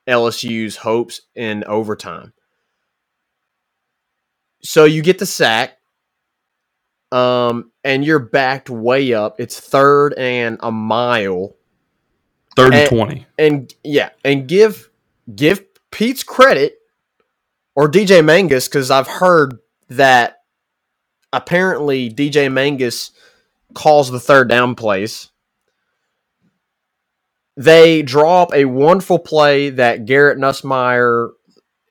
LSU's 0.07 0.77
hopes 0.77 1.21
in 1.35 1.63
overtime. 1.65 2.33
So 4.61 4.85
you 4.85 5.01
get 5.01 5.19
the 5.19 5.25
sack, 5.25 5.78
um, 7.11 7.71
and 7.83 8.05
you're 8.05 8.19
backed 8.19 8.69
way 8.69 9.13
up. 9.13 9.39
It's 9.39 9.59
third 9.59 10.13
and 10.13 10.57
a 10.61 10.71
mile. 10.71 11.55
Third 12.55 12.73
and, 12.73 12.75
and 12.75 12.89
twenty. 12.89 13.27
And 13.37 13.73
yeah, 13.83 14.09
and 14.23 14.47
give 14.47 14.89
give 15.33 15.63
Peetz 15.91 16.25
credit 16.25 16.77
or 17.75 17.89
DJ 17.89 18.23
Mangas 18.23 18.67
because 18.67 18.91
I've 18.91 19.07
heard 19.07 19.57
that 19.89 20.43
apparently 21.31 22.09
DJ 22.09 22.51
Mangas 22.51 23.11
calls 23.73 24.11
the 24.11 24.19
third 24.19 24.49
down 24.49 24.75
plays. 24.75 25.31
They 27.55 28.01
draw 28.01 28.43
up 28.43 28.53
a 28.53 28.65
wonderful 28.65 29.19
play 29.19 29.69
that 29.71 30.05
Garrett 30.05 30.37
Nussmeier 30.37 31.31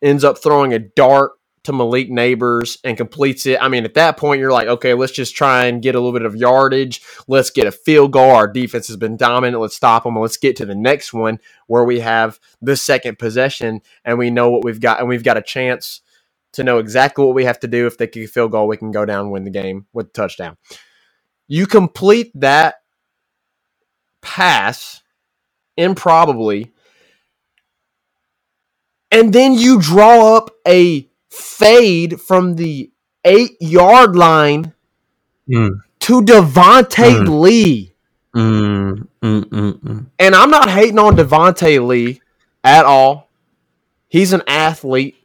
ends 0.01 0.25
up 0.25 0.39
throwing 0.39 0.73
a 0.73 0.79
dart 0.79 1.33
to 1.69 1.73
Malik 1.73 2.11
Nabers 2.11 2.79
and 2.83 2.97
completes 2.97 3.45
it. 3.47 3.63
I 3.63 3.69
mean, 3.69 3.85
at 3.85 3.95
that 3.95 4.17
point, 4.17 4.41
you're 4.41 4.53
like, 4.53 4.69
okay, 4.69 4.95
let's 4.95 5.13
just 5.13 5.37
try 5.37 5.67
and 5.67 5.83
get 5.83 5.95
a 5.95 6.01
little 6.01 6.19
bit 6.19 6.27
of 6.27 6.35
yardage. 6.35 7.03
Let's 7.29 7.51
get 7.51 7.67
a 7.67 7.73
field 7.73 8.13
goal. 8.13 8.31
Our 8.31 8.49
defense 8.49 8.89
has 8.89 8.97
been 8.97 9.19
dominant. 9.19 9.61
Let's 9.61 9.77
stop 9.77 10.05
them. 10.05 10.19
Let's 10.19 10.39
get 10.39 10.57
to 10.57 10.67
the 10.67 10.75
next 10.75 11.13
one 11.13 11.39
where 11.67 11.85
we 11.85 12.01
have 12.01 12.41
the 12.63 12.77
second 12.77 13.19
possession 13.19 13.83
and 14.05 14.19
we 14.19 14.31
know 14.31 14.51
what 14.51 14.65
we've 14.65 14.81
got, 14.81 14.99
and 14.99 15.09
we've 15.09 15.23
got 15.23 15.37
a 15.37 15.43
chance 15.43 16.01
to 16.55 16.65
know 16.65 16.79
exactly 16.79 17.25
what 17.25 17.35
we 17.35 17.45
have 17.45 17.61
to 17.61 17.69
do. 17.69 17.87
If 17.87 17.99
they 17.99 18.11
a 18.13 18.27
field 18.27 18.53
goal, 18.53 18.67
we 18.67 18.79
can 18.79 18.91
go 18.91 19.05
down 19.05 19.27
and 19.27 19.31
win 19.31 19.45
the 19.45 19.51
game 19.51 19.87
with 19.93 20.07
a 20.07 20.11
touchdown. 20.11 20.57
You 21.47 21.67
complete 21.67 22.33
that 22.35 22.77
pass 24.23 25.03
improbably, 25.77 26.73
and 29.11 29.33
then 29.33 29.53
you 29.55 29.81
draw 29.81 30.37
up 30.37 30.51
a 30.67 31.08
fade 31.31 32.21
from 32.21 32.57
the 32.57 32.91
eight 33.25 33.57
yard 33.61 34.17
line 34.17 34.73
mm. 35.49 35.71
to 36.01 36.23
Devonta 36.23 37.25
mm. 37.25 37.41
Lee. 37.41 37.95
Mm. 38.35 39.09
mm, 39.23 39.45
mm, 39.45 39.73
mm. 39.81 40.07
And 40.19 40.35
I'm 40.35 40.51
not 40.51 40.71
hating 40.71 40.99
on 40.99 41.17
Devonta 41.17 41.87
Lee 41.87 42.21
at 42.63 42.85
all. 42.85 43.29
He's 44.09 44.33
an 44.33 44.43
athlete. 44.47 45.17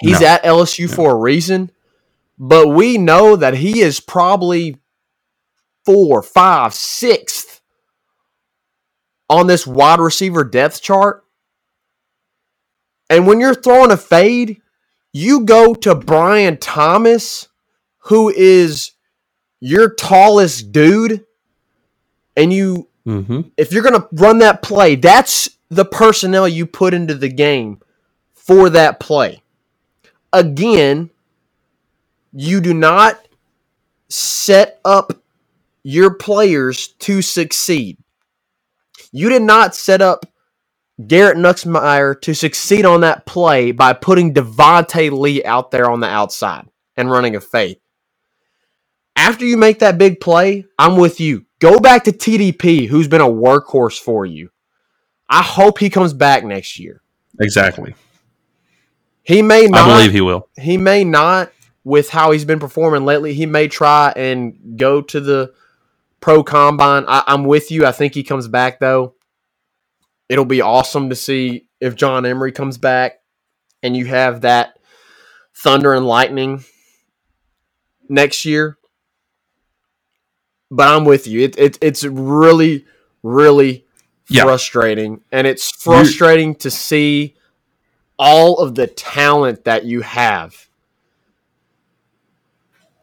He's 0.00 0.20
No. 0.20 0.26
at 0.26 0.44
LSU 0.44 0.92
for 0.92 1.12
a 1.12 1.18
reason. 1.18 1.70
But 2.38 2.68
we 2.68 2.98
know 2.98 3.36
that 3.36 3.54
he 3.54 3.80
is 3.80 4.00
probably 4.00 4.76
four, 5.84 6.22
five, 6.22 6.74
sixth 6.74 7.60
on 9.28 9.46
this 9.46 9.66
wide 9.66 10.00
receiver 10.00 10.44
depth 10.44 10.82
chart. 10.82 11.24
And 13.08 13.26
when 13.26 13.40
you're 13.40 13.54
throwing 13.54 13.90
a 13.90 13.96
fade, 13.96 14.60
you 15.16 15.40
go 15.40 15.74
to 15.74 15.94
Brian 15.94 16.58
Thomas, 16.58 17.48
who 17.98 18.28
is 18.28 18.92
your 19.60 19.94
tallest 19.94 20.72
dude, 20.72 21.24
and 22.36 22.52
you 22.52 22.88
Mm-hmm. 23.06 23.42
if 23.56 23.72
you're 23.72 23.84
going 23.84 24.00
to 24.00 24.08
run 24.10 24.38
that 24.38 24.62
play, 24.62 24.96
that's 24.96 25.48
the 25.68 25.84
personnel 25.84 26.48
you 26.48 26.66
put 26.66 26.92
into 26.92 27.14
the 27.14 27.28
game 27.28 27.80
for 28.34 28.68
that 28.70 28.98
play. 28.98 29.44
Again, 30.32 31.10
you 32.32 32.60
do 32.60 32.74
not 32.74 33.24
set 34.08 34.80
up 34.84 35.12
your 35.84 36.14
players 36.14 36.88
to 36.98 37.22
succeed. 37.22 37.96
You 39.12 39.28
did 39.28 39.42
not 39.42 39.76
set 39.76 40.02
up 40.02 40.26
Garrett 41.04 41.36
Nussmeier 41.36 42.18
to 42.22 42.34
succeed 42.34 42.86
on 42.86 43.02
that 43.02 43.26
play 43.26 43.70
by 43.72 43.92
putting 43.92 44.32
Devonta 44.32 45.10
Lee 45.10 45.44
out 45.44 45.70
there 45.70 45.90
on 45.90 46.00
the 46.00 46.08
outside 46.08 46.66
and 46.96 47.10
running 47.10 47.36
a 47.36 47.40
fade. 47.40 47.78
After 49.14 49.44
you 49.44 49.56
make 49.56 49.80
that 49.80 49.98
big 49.98 50.20
play, 50.20 50.66
I'm 50.78 50.96
with 50.96 51.20
you. 51.20 51.46
Go 51.58 51.78
back 51.78 52.04
to 52.04 52.12
TDP, 52.12 52.86
who's 52.86 53.08
been 53.08 53.20
a 53.20 53.28
workhorse 53.28 53.98
for 53.98 54.24
you. 54.24 54.50
I 55.28 55.42
hope 55.42 55.78
he 55.78 55.90
comes 55.90 56.12
back 56.12 56.44
next 56.44 56.78
year. 56.78 57.02
Exactly. 57.40 57.94
He 59.22 59.42
may 59.42 59.66
not. 59.66 59.88
I 59.88 59.96
believe 59.96 60.12
he 60.12 60.20
will. 60.20 60.48
he 60.56 60.76
may 60.76 61.02
not 61.02 61.50
with 61.82 62.10
how 62.10 62.30
he's 62.30 62.44
been 62.44 62.60
performing 62.60 63.04
lately. 63.04 63.34
He 63.34 63.44
may 63.44 63.68
try 63.68 64.12
and 64.14 64.76
go 64.76 65.02
to 65.02 65.20
the 65.20 65.52
pro 66.20 66.44
combine. 66.44 67.04
I, 67.08 67.24
I'm 67.26 67.44
with 67.44 67.70
you. 67.70 67.84
I 67.84 67.92
think 67.92 68.14
he 68.14 68.22
comes 68.22 68.48
back 68.48 68.78
though. 68.78 69.15
It'll 70.28 70.44
be 70.44 70.60
awesome 70.60 71.08
to 71.10 71.16
see 71.16 71.66
if 71.80 71.94
John 71.94 72.26
Emery 72.26 72.52
comes 72.52 72.78
back 72.78 73.20
and 73.82 73.96
you 73.96 74.06
have 74.06 74.40
that 74.40 74.78
thunder 75.54 75.94
and 75.94 76.06
lightning 76.06 76.64
next 78.08 78.44
year. 78.44 78.78
But 80.70 80.88
I'm 80.88 81.04
with 81.04 81.26
you. 81.28 81.42
It, 81.42 81.58
it 81.58 81.78
it's 81.80 82.02
really, 82.04 82.84
really 83.22 83.84
Yeah. 84.28 84.42
frustrating, 84.42 85.22
and 85.30 85.46
it's 85.46 85.70
frustrating 85.70 86.56
to 86.56 86.70
see 86.72 87.36
all 88.18 88.58
of 88.58 88.74
the 88.74 88.88
talent 88.88 89.64
that 89.64 89.84
you 89.84 90.00
have 90.00 90.66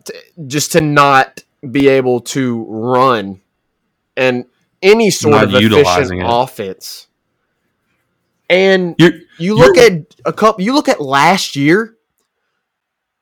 to, 0.05 0.13
just 0.47 0.73
to 0.73 0.81
not 0.81 1.43
be 1.71 1.87
able 1.87 2.19
to 2.19 2.65
run 2.67 3.39
and 4.17 4.45
any 4.81 5.09
sort 5.09 5.31
Not 5.35 5.43
of 5.45 5.49
efficient 5.51 5.71
utilizing 5.71 6.19
it. 6.19 6.25
offense. 6.27 7.07
And 8.53 8.95
You're, 8.99 9.13
you 9.39 9.55
look 9.55 9.77
at 9.77 10.13
a 10.25 10.31
couple. 10.31 10.63
You 10.63 10.75
look 10.75 10.87
at 10.87 11.01
last 11.01 11.55
year 11.55 11.95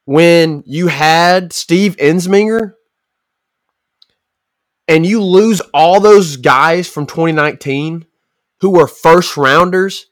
when 0.04 0.62
you 0.66 0.88
had 0.88 1.54
Steve 1.54 1.96
Ensminger, 1.96 2.74
and 4.90 5.06
you 5.06 5.24
lose 5.24 5.62
all 5.74 6.02
those 6.02 6.36
guys 6.36 6.90
from 6.90 7.06
2019 7.06 8.06
who 8.60 8.72
were 8.72 8.88
first 8.88 9.38
rounders. 9.38 10.08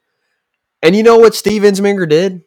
And 0.82 0.96
you 0.96 1.02
know 1.02 1.18
what 1.18 1.34
Steve 1.34 1.62
Ensminger 1.62 2.08
did? 2.08 2.42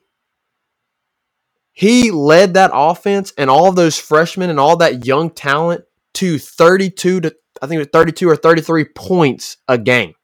He 1.73 2.09
led 2.09 2.55
that 2.55 2.71
offense 2.73 3.33
and 3.37 3.51
all 3.51 3.67
of 3.67 3.75
those 3.75 3.99
freshmen 3.99 4.49
and 4.49 4.59
all 4.59 4.77
that 4.77 5.05
young 5.05 5.29
talent 5.29 5.83
to 6.15 6.39
32 6.39 7.21
to 7.21 7.35
I 7.61 7.67
think 7.67 7.75
it 7.75 7.79
was 7.79 7.87
32 7.93 8.27
or 8.27 8.35
33 8.35 8.85
points 8.95 9.57
a 9.67 9.77
game. 9.77 10.15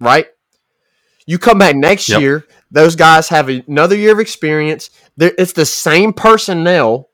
Right? 0.00 0.26
You 1.28 1.38
come 1.38 1.58
back 1.58 1.76
next 1.76 2.08
Yep. 2.08 2.20
year, 2.22 2.46
those 2.70 2.96
guys 2.96 3.28
have 3.28 3.50
another 3.50 3.94
year 3.94 4.12
of 4.12 4.18
experience. 4.18 4.88
They're- 5.14 5.34
It's 5.36 5.52
the 5.52 5.66
same 5.66 6.14
personnel. 6.14 7.10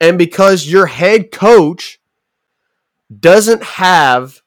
And 0.00 0.16
because 0.16 0.68
your 0.68 0.86
head 0.86 1.32
coach 1.32 1.98
doesn't 3.18 3.64
have 3.64 4.40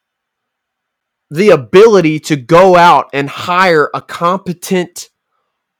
the 1.30 1.49
ability 1.49 2.21
to 2.21 2.38
go 2.38 2.78
out 2.78 3.10
and 3.12 3.30
hire 3.30 3.89
a 3.93 4.02
competent 4.02 5.10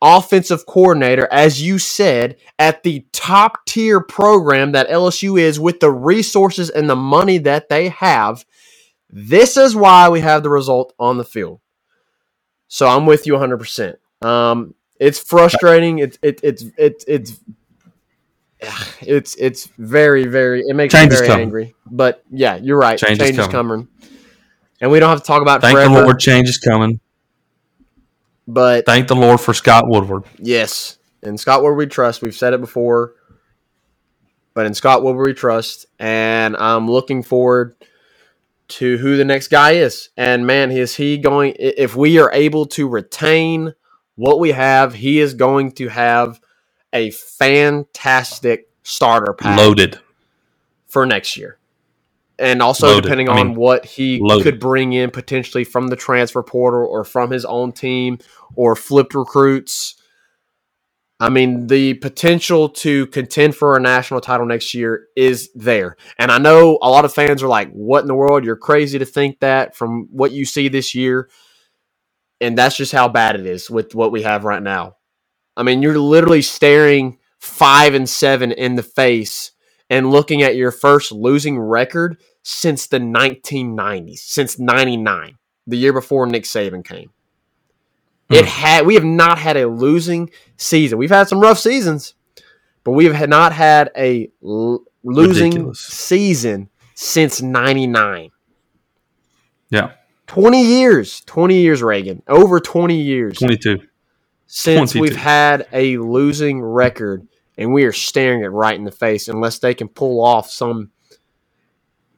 offensive 0.02 0.66
coordinator, 0.66 1.30
as 1.32 1.62
you 1.62 1.80
said, 1.80 2.36
at 2.60 2.84
the 2.84 3.06
top 3.14 3.66
tier 3.68 4.02
program 4.02 4.74
that 4.74 4.90
LSU 4.90 5.38
is 5.38 5.62
with 5.62 5.80
the 5.80 5.92
resources 5.92 6.70
and 6.70 6.90
the 6.90 6.96
money 6.98 7.38
that 7.38 7.70
they 7.70 7.88
have, 7.88 8.44
this 9.10 9.56
is 9.56 9.78
why 9.78 10.10
we 10.10 10.20
have 10.20 10.44
the 10.44 10.50
result 10.50 10.94
on 11.00 11.18
the 11.18 11.24
field. 11.24 11.62
So 12.70 12.88
I'm 12.88 13.06
with 13.06 13.28
you 13.28 13.34
100%. 13.34 13.98
Um, 14.22 14.76
it's 15.00 15.20
frustrating. 15.20 16.00
It's 16.00 16.18
it, 16.22 16.40
it's 16.44 16.64
it's 16.78 17.06
it's 17.06 17.40
it's 19.02 19.36
it's 19.36 19.66
very 19.78 20.26
very 20.26 20.62
it 20.68 20.76
makes 20.76 20.94
Change 20.94 21.12
me 21.12 21.18
very 21.18 21.42
angry. 21.42 21.76
But 21.90 22.24
yeah, 22.30 22.58
you're 22.58 22.78
right. 22.78 22.98
Change 23.00 23.20
Change, 23.20 23.40
is 23.40 23.46
is 23.46 23.48
coming. 23.48 23.88
And 24.82 24.92
we 24.92 25.00
don't 25.00 25.10
have 25.10 25.22
to 25.22 25.26
talk 25.26 25.42
about 25.42 25.62
thank 25.62 25.76
forever. 25.76 25.94
the 25.96 26.02
Lord, 26.04 26.20
change 26.20 26.48
is 26.48 26.58
coming. 26.58 27.00
But 28.48 28.86
Thank 28.86 29.08
the 29.08 29.16
Lord 29.16 29.40
for 29.40 29.54
Scott 29.54 29.88
Woodward. 29.88 30.24
yes, 30.40 30.98
in 31.22 31.38
Scott 31.38 31.62
Woodward 31.62 31.78
we 31.78 31.86
trust. 31.86 32.22
We've 32.22 32.36
said 32.36 32.54
it 32.54 32.62
before, 32.62 33.14
but 34.54 34.66
in 34.66 34.74
Scott 34.74 35.04
Woodward 35.04 35.28
we 35.28 35.34
trust, 35.34 35.86
and 36.00 36.58
I'm 36.58 36.90
looking 36.90 37.22
forward 37.24 37.76
to 38.70 38.98
who 38.98 39.18
the 39.18 39.26
next 39.26 39.50
guy 39.50 39.72
is. 39.74 40.10
And 40.16 40.46
man, 40.48 40.72
is 40.72 40.96
he 40.96 41.18
going? 41.18 41.56
If 41.60 41.96
we 41.96 42.20
are 42.20 42.32
able 42.32 42.66
to 42.68 42.88
retain 42.88 43.74
what 44.16 44.40
we 44.40 44.52
have, 44.52 44.94
he 44.96 45.20
is 45.20 45.34
going 45.34 45.74
to 45.74 45.88
have 45.90 46.40
a 46.94 47.12
fantastic 47.12 48.70
starter 48.84 49.34
pack 49.34 49.58
Loaded. 49.58 50.00
for 50.88 51.06
next 51.06 51.38
year. 51.38 51.58
And 52.38 52.62
also 52.62 52.88
Loaded. 52.88 53.04
depending 53.04 53.30
I 53.30 53.40
on 53.40 53.48
mean, 53.50 53.56
what 53.58 53.86
he 53.86 54.20
loaded. 54.22 54.44
could 54.44 54.60
bring 54.60 54.94
in 54.94 55.12
potentially 55.12 55.64
from 55.66 55.88
the 55.90 55.96
transfer 55.98 56.42
portal 56.42 56.88
or 56.90 57.04
from 57.04 57.32
his 57.32 57.44
own 57.46 57.72
team 57.74 58.20
or 58.56 58.76
flipped 58.76 59.14
recruits. 59.14 59.96
I 61.22 61.30
mean, 61.30 61.68
the 61.68 61.96
potential 61.96 62.70
to 62.70 63.08
contend 63.08 63.56
for 63.56 63.76
a 63.76 63.82
national 63.82 64.22
title 64.22 64.46
next 64.46 64.74
year 64.74 65.08
is 65.18 65.50
there. 65.54 65.98
And 66.18 66.32
I 66.32 66.38
know 66.38 66.80
a 66.82 66.90
lot 66.90 67.04
of 67.04 67.14
fans 67.14 67.44
are 67.44 67.50
like, 67.50 67.70
what 67.72 68.02
in 68.02 68.08
the 68.08 68.16
world? 68.16 68.46
You're 68.46 68.56
crazy 68.56 68.98
to 69.00 69.06
think 69.06 69.40
that 69.42 69.76
from 69.76 70.08
what 70.12 70.32
you 70.32 70.46
see 70.46 70.70
this 70.70 70.96
year. 70.96 71.30
And 72.40 72.58
that's 72.58 72.78
just 72.78 72.94
how 72.94 73.10
bad 73.10 73.36
it 73.36 73.46
is 73.46 73.70
with 73.70 73.96
what 73.96 74.14
we 74.14 74.24
have 74.24 74.46
right 74.46 74.64
now. 74.64 74.96
I 75.58 75.64
mean, 75.64 75.82
you're 75.82 76.00
literally 76.00 76.42
staring 76.42 77.18
five 77.38 77.94
and 77.94 78.08
seven 78.08 78.54
in 78.54 78.76
the 78.76 78.84
face 78.84 79.52
and 79.90 80.12
looking 80.12 80.42
at 80.42 80.56
your 80.56 80.72
first 80.72 81.12
losing 81.12 81.60
record 81.60 82.22
since 82.44 82.88
the 82.88 83.00
1990s, 83.00 84.20
since 84.20 84.58
99, 84.58 85.38
the 85.68 85.78
year 85.78 85.92
before 85.92 86.26
Nick 86.28 86.46
Saban 86.46 86.86
came. 86.86 87.12
It 88.30 88.46
Hmm. 88.46 88.50
had 88.50 88.86
we 88.86 88.94
have 88.96 89.04
not 89.04 89.38
had 89.40 89.58
a 89.58 89.68
losing 89.68 90.30
season. 90.58 90.98
We've 90.98 91.10
had 91.10 91.28
some 91.28 91.40
rough 91.40 91.60
seasons, 91.60 92.14
but 92.84 92.92
we 92.92 93.06
have 93.06 93.14
had 93.16 93.30
not 93.30 93.54
had 93.54 93.90
a 93.98 94.30
l- 94.44 94.84
losing 95.04 95.52
Ridiculous. 95.52 95.80
season 95.80 96.70
since 96.96 97.42
99. 97.42 98.30
Yeah. 99.70 99.92
20 100.28 100.64
years, 100.64 101.22
20 101.26 101.60
years 101.60 101.82
Reagan. 101.82 102.22
Over 102.28 102.60
20 102.60 103.02
years 103.02 103.38
22. 103.40 103.80
since 104.46 104.92
22. 104.94 105.02
we've 105.02 105.16
had 105.16 105.66
a 105.74 105.98
losing 105.98 106.62
record 106.62 107.28
and 107.58 107.74
we 107.74 107.84
are 107.86 107.92
staring 107.92 108.42
it 108.42 108.48
right 108.48 108.76
in 108.78 108.84
the 108.86 108.92
face 108.92 109.28
unless 109.28 109.58
they 109.60 109.74
can 109.74 109.88
pull 109.88 110.24
off 110.24 110.50
some 110.52 110.92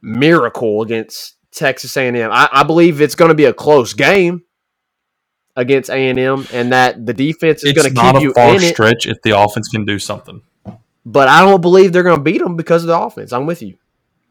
miracle 0.01 0.81
against 0.81 1.35
Texas 1.51 1.95
A&M. 1.97 2.31
I, 2.31 2.49
I 2.51 2.63
believe 2.63 3.01
it's 3.01 3.15
going 3.15 3.29
to 3.29 3.35
be 3.35 3.45
a 3.45 3.53
close 3.53 3.93
game 3.93 4.43
against 5.61 5.89
A&M 5.89 6.45
and 6.51 6.71
that 6.73 7.05
the 7.05 7.13
defense 7.13 7.63
is 7.63 7.73
going 7.73 7.93
to 7.93 8.01
keep 8.01 8.15
a 8.15 8.21
you 8.21 8.33
far 8.33 8.55
in 8.55 8.63
it, 8.63 8.73
stretch 8.73 9.05
if 9.07 9.21
the 9.21 9.31
offense 9.39 9.67
can 9.69 9.85
do 9.85 9.97
something. 9.99 10.41
but 11.05 11.27
I 11.27 11.41
don't 11.41 11.61
believe 11.61 11.93
they're 11.93 12.03
going 12.03 12.17
to 12.17 12.23
beat 12.23 12.39
them 12.39 12.55
because 12.55 12.83
of 12.83 12.87
the 12.87 12.99
offense. 12.99 13.31
I'm 13.31 13.45
with 13.45 13.61
you. 13.61 13.77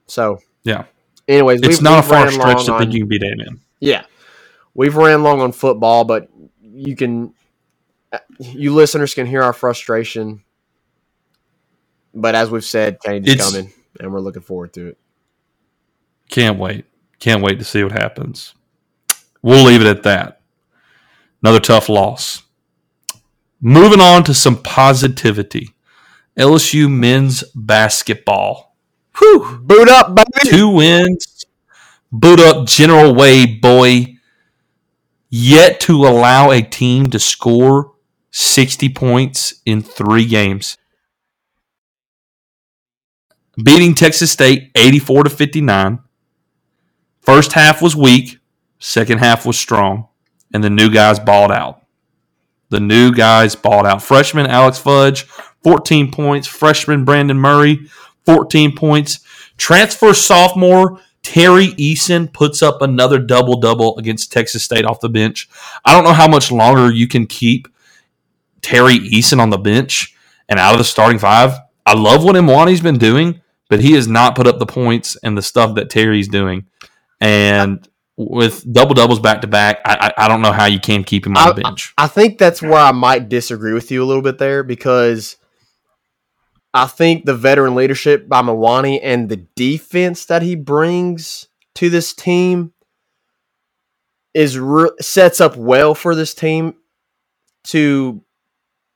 So, 0.07 0.39
Yeah. 0.65 0.85
anyways, 1.29 1.61
It's 1.63 1.81
not 1.81 2.01
a 2.01 2.03
far 2.03 2.31
stretch 2.31 2.67
to 2.67 2.79
think 2.79 2.93
you 2.93 3.01
can 3.01 3.09
beat 3.09 3.23
A&M. 3.23 3.61
Yeah, 3.81 4.03
we've 4.75 4.97
ran 4.97 5.23
long 5.23 5.41
on 5.41 5.53
football, 5.53 6.05
but 6.05 6.29
you 6.63 6.95
can, 6.97 7.33
you 8.39 8.75
listeners 8.75 9.15
can 9.15 9.27
hear 9.27 9.43
our 9.43 9.53
frustration. 9.53 10.43
But 12.13 12.35
as 12.35 12.51
we've 12.51 12.65
said, 12.65 12.99
change 13.01 13.29
is 13.29 13.37
coming, 13.37 13.73
and 14.01 14.13
we're 14.13 14.21
looking 14.21 14.43
forward 14.43 14.73
to 14.75 14.89
it. 14.89 14.99
Can't 16.29 16.59
wait. 16.59 16.85
Can't 17.21 17.43
wait 17.43 17.59
to 17.59 17.65
see 17.65 17.83
what 17.85 17.93
happens. 17.93 18.55
We'll 19.43 19.65
leave 19.65 19.81
it 19.81 19.87
at 19.87 20.03
that. 20.05 20.40
Another 21.43 21.61
tough 21.61 21.89
loss. 21.89 22.43
Moving 23.61 24.01
on 24.01 24.25
to 24.25 24.35
some 24.35 24.63
positivity. 24.63 25.75
LSU 26.39 26.91
men's 26.91 27.45
basketball. 27.55 28.77
Whew. 29.19 29.61
Boot 29.63 29.89
up, 29.89 30.15
baby. 30.15 30.29
Two 30.45 30.69
wins. 30.69 31.45
Boot 32.13 32.41
up 32.41 32.67
General 32.67 33.15
Wade, 33.15 33.61
boy. 33.61 34.17
Yet 35.29 35.81
to 35.81 36.07
allow 36.07 36.51
a 36.51 36.63
team 36.63 37.07
to 37.11 37.19
score 37.19 37.93
60 38.33 38.89
points 38.91 39.61
in 39.65 39.83
three 39.83 40.27
games. 40.27 40.77
Beating 43.63 43.95
Texas 43.95 44.33
State 44.33 44.71
84 44.75 45.25
to 45.25 45.31
59. 45.31 45.99
First 47.21 47.53
half 47.53 47.83
was 47.83 47.95
weak, 47.95 48.39
second 48.79 49.19
half 49.19 49.45
was 49.45 49.59
strong, 49.59 50.09
and 50.53 50.63
the 50.63 50.71
new 50.71 50.91
guys 50.91 51.19
balled 51.19 51.53
out. 51.53 51.83
The 52.71 52.81
new 52.81 53.13
guys 53.13 53.55
balled 53.55 53.87
out. 53.87 54.03
Freshman 54.03 54.47
Alex 54.47 54.79
Fudge, 54.79 55.23
14 55.65 56.11
points. 56.11 56.47
Freshman 56.47 57.05
Brandon 57.05 57.37
Murray, 57.37 57.81
14 58.25 58.77
points. 58.77 59.21
Transfer 59.57 60.15
sophomore 60.15 61.01
Tari 61.23 61.69
Eason 61.75 62.33
puts 62.33 62.63
up 62.63 62.81
another 62.81 63.19
double 63.19 63.61
double 63.61 63.99
against 63.99 64.33
Texas 64.33 64.65
State 64.65 64.85
off 64.85 65.01
the 65.01 65.09
bench. 65.09 65.49
I 65.85 65.93
don't 65.93 66.05
know 66.05 66.13
how 66.13 66.29
much 66.29 66.51
longer 66.51 66.91
you 66.91 67.07
can 67.07 67.27
keep 67.27 67.69
Tari 68.63 68.99
Eason 68.99 69.39
on 69.41 69.51
the 69.51 69.59
bench 69.59 70.15
and 70.49 70.59
out 70.59 70.73
of 70.73 70.79
the 70.79 70.85
starting 70.85 71.19
five. 71.19 71.59
I 71.85 71.95
love 71.95 72.25
what 72.25 72.37
Mwani's 72.37 72.81
been 72.81 72.99
doing, 72.99 73.41
but 73.69 73.81
he 73.81 73.93
has 73.93 74.09
not 74.09 74.35
put 74.35 74.47
up 74.47 74.59
the 74.59 74.67
points 74.67 75.17
and 75.23 75.37
the 75.37 75.43
stuff 75.43 75.75
that 75.75 75.91
Tari's 75.91 76.29
doing. 76.29 76.67
And 77.21 77.87
with 78.29 78.71
double 78.71 78.95
doubles 78.95 79.21
back 79.21 79.41
to 79.41 79.47
back, 79.47 79.81
I, 79.85 80.13
I 80.19 80.25
I 80.25 80.29
don't 80.29 80.43
know 80.43 80.53
how 80.53 80.67
you 80.67 80.81
can 80.81 81.05
keep 81.05 81.27
him 81.27 81.37
on 81.37 81.55
the 81.55 81.63
bench. 81.63 81.95
I 81.97 82.07
think 82.07 82.39
that's 82.39 82.61
where 82.61 82.75
I 82.75 82.93
might 82.93 83.29
disagree 83.29 83.73
with 83.73 83.91
you 83.91 84.03
a 84.03 84.07
little 84.07 84.23
bit 84.23 84.39
there 84.39 84.63
because 84.63 85.37
I 86.75 86.87
think 86.87 87.25
the 87.25 87.35
veteran 87.35 87.75
leadership 87.75 88.29
by 88.29 88.43
Mwani 88.43 89.01
and 89.03 89.29
the 89.29 89.37
defense 89.57 90.27
that 90.27 90.43
he 90.43 90.55
brings 90.55 91.49
to 91.77 91.89
this 91.89 92.13
team 92.13 92.73
is 94.35 94.59
re- 94.59 94.91
sets 95.01 95.41
up 95.41 95.57
well 95.57 95.95
for 95.95 96.15
this 96.15 96.35
team 96.35 96.75
to 97.65 98.23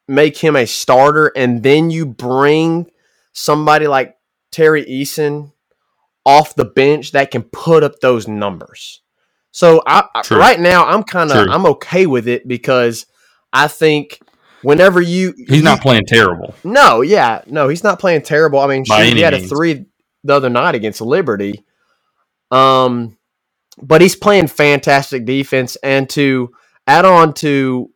make 0.07 0.37
him 0.37 0.55
a 0.55 0.67
starter, 0.67 1.33
and 1.35 1.63
then 1.63 1.91
you 1.91 2.07
bring 2.07 2.91
somebody 3.33 3.87
like 3.87 4.17
Tari 4.53 4.85
Eason 4.85 5.53
off 6.25 6.55
the 6.55 6.65
bench 6.65 7.13
that 7.13 7.31
can 7.31 7.43
put 7.43 7.83
up 7.83 8.01
those 8.01 8.29
numbers. 8.29 9.03
So 9.55 9.81
I, 9.87 10.05
I- 10.13 10.23
right 10.37 10.59
now 10.59 10.85
I'm 10.85 11.05
kind 11.05 11.31
of 11.31 11.37
I'm 11.49 11.65
okay 11.67 12.07
with 12.07 12.27
it 12.27 12.47
because 12.49 13.07
I 13.53 13.69
think 13.69 14.19
whenever 14.63 15.01
you 15.01 15.33
He's 15.37 15.63
not 15.63 15.81
playing 15.81 16.07
terrible. 16.07 16.55
no, 16.65 17.03
yeah, 17.03 17.43
no, 17.47 17.69
he's 17.69 17.85
not 17.85 18.01
playing 18.01 18.23
terrible. 18.23 18.59
I 18.59 18.67
mean, 18.67 18.85
shoot, 18.85 18.95
he 19.17 19.21
had 19.23 19.33
a 19.33 19.39
three 19.49 19.87
the 20.25 20.35
other 20.35 20.51
night 20.51 20.75
against 20.75 21.01
Liberty. 21.01 21.65
Um, 22.51 23.17
but 23.81 24.01
he's 24.01 24.17
playing 24.17 24.49
fantastic 24.49 25.25
defense. 25.25 25.77
And 25.85 26.11
to 26.11 26.51
add 26.89 27.05
on 27.05 27.33
to 27.35 27.91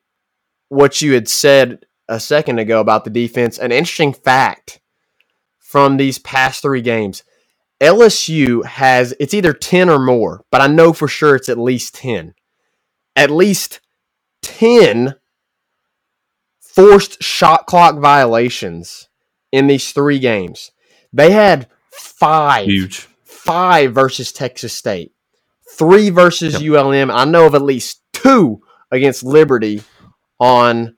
what 0.68 1.02
you 1.02 1.14
had 1.14 1.26
said 1.28 1.84
a 2.08 2.20
second 2.20 2.60
ago 2.60 2.80
about 2.80 3.02
the 3.02 3.10
defense, 3.10 3.58
an 3.58 3.72
interesting 3.72 4.12
fact 4.12 4.80
from 5.58 5.96
these 5.96 6.20
past 6.20 6.62
three 6.62 6.82
games. 6.82 7.24
LSU 7.80 8.64
has 8.64 9.14
it's 9.20 9.34
either 9.34 9.52
10 9.52 9.88
or 9.88 9.98
more, 9.98 10.44
but 10.50 10.60
I 10.60 10.66
know 10.66 10.92
for 10.92 11.08
sure 11.08 11.36
it's 11.36 11.48
at 11.48 11.58
least 11.58 11.94
10. 11.96 12.34
At 13.14 13.30
least 13.30 13.80
10 14.42 15.14
forced 16.60 17.22
shot 17.22 17.66
clock 17.66 17.98
violations 17.98 19.08
in 19.52 19.66
these 19.66 19.92
three 19.92 20.18
games. 20.18 20.70
They 21.12 21.30
had 21.32 21.68
five, 21.90 22.66
Huge. 22.66 23.08
five 23.24 23.94
versus 23.94 24.32
Texas 24.32 24.72
State, 24.72 25.12
three 25.76 26.10
versus 26.10 26.60
Yep. 26.60 26.84
ULM. 26.84 27.10
I 27.10 27.24
know 27.24 27.46
of 27.46 27.54
at 27.54 27.62
least 27.62 28.02
two 28.12 28.60
against 28.90 29.22
Liberty 29.24 29.82
on 30.38 30.96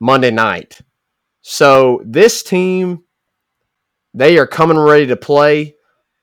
Monday 0.00 0.30
night. 0.30 0.80
So 1.42 2.00
this 2.04 2.42
team, 2.42 3.04
they 4.14 4.38
are 4.38 4.46
coming 4.46 4.78
ready 4.78 5.06
to 5.08 5.16
play. 5.16 5.74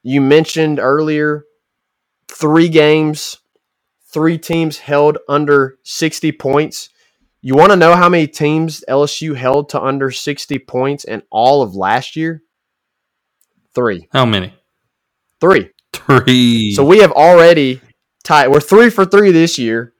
You 0.04 0.22
mentioned 0.22 0.80
earlier 0.80 1.46
three 2.28 2.70
games, 2.70 3.38
three 4.12 4.38
teams 4.38 4.80
held 4.80 5.18
under 5.30 5.78
60 5.84 6.32
points. 6.34 6.90
You 7.42 7.56
want 7.56 7.72
to 7.72 7.76
know 7.76 7.96
how 7.96 8.10
many 8.10 8.28
teams 8.28 8.84
LSU 8.90 9.36
held 9.36 9.70
to 9.70 9.82
under 9.82 10.12
60 10.12 10.60
points 10.60 11.04
in 11.04 11.24
all 11.30 11.62
of 11.62 11.76
last 11.76 12.16
year? 12.16 12.42
Three. 13.74 14.08
How 14.12 14.26
many? 14.26 14.54
Three. 15.40 15.70
Three. 15.94 16.74
So 16.74 16.86
we 16.86 17.00
have 17.00 17.12
already 17.12 17.82
tied. 18.24 18.50
We're 18.50 18.60
three 18.60 18.90
for 18.90 19.06
three 19.06 19.32
this 19.32 19.58
year. 19.58 19.94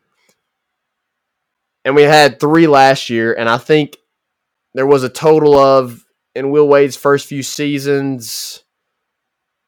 And 1.84 1.96
we 1.96 2.04
had 2.04 2.40
three 2.40 2.68
last 2.68 3.10
year. 3.10 3.34
And 3.34 3.50
I 3.50 3.58
think 3.58 3.98
there 4.74 4.86
was 4.86 5.04
a 5.04 5.10
total 5.10 5.58
of, 5.58 6.06
in 6.36 6.52
Will 6.52 6.68
Wade's 6.68 6.96
first 6.96 7.28
few 7.28 7.44
seasons, 7.44 8.64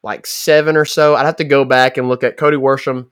like 0.03 0.27
seven 0.27 0.75
or 0.77 0.85
so. 0.85 1.15
I'd 1.15 1.25
have 1.25 1.37
to 1.37 1.43
go 1.43 1.65
back 1.65 1.97
and 1.97 2.09
look 2.09 2.23
at 2.23 2.37
Cody 2.37 2.57
Worsham. 2.57 3.07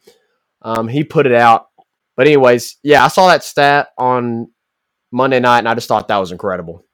Um, 0.62 0.88
he 0.88 1.04
put 1.04 1.26
it 1.26 1.34
out. 1.34 1.68
But, 2.16 2.28
anyways, 2.28 2.78
yeah, 2.84 3.04
I 3.04 3.08
saw 3.08 3.28
that 3.30 3.44
stat 3.44 3.90
on 3.98 4.52
Monday 5.12 5.40
night 5.40 5.60
and 5.60 5.70
I 5.70 5.74
just 5.74 5.88
thought 5.88 6.10
that 6.10 6.18
was 6.18 6.32
incredible. 6.32 6.86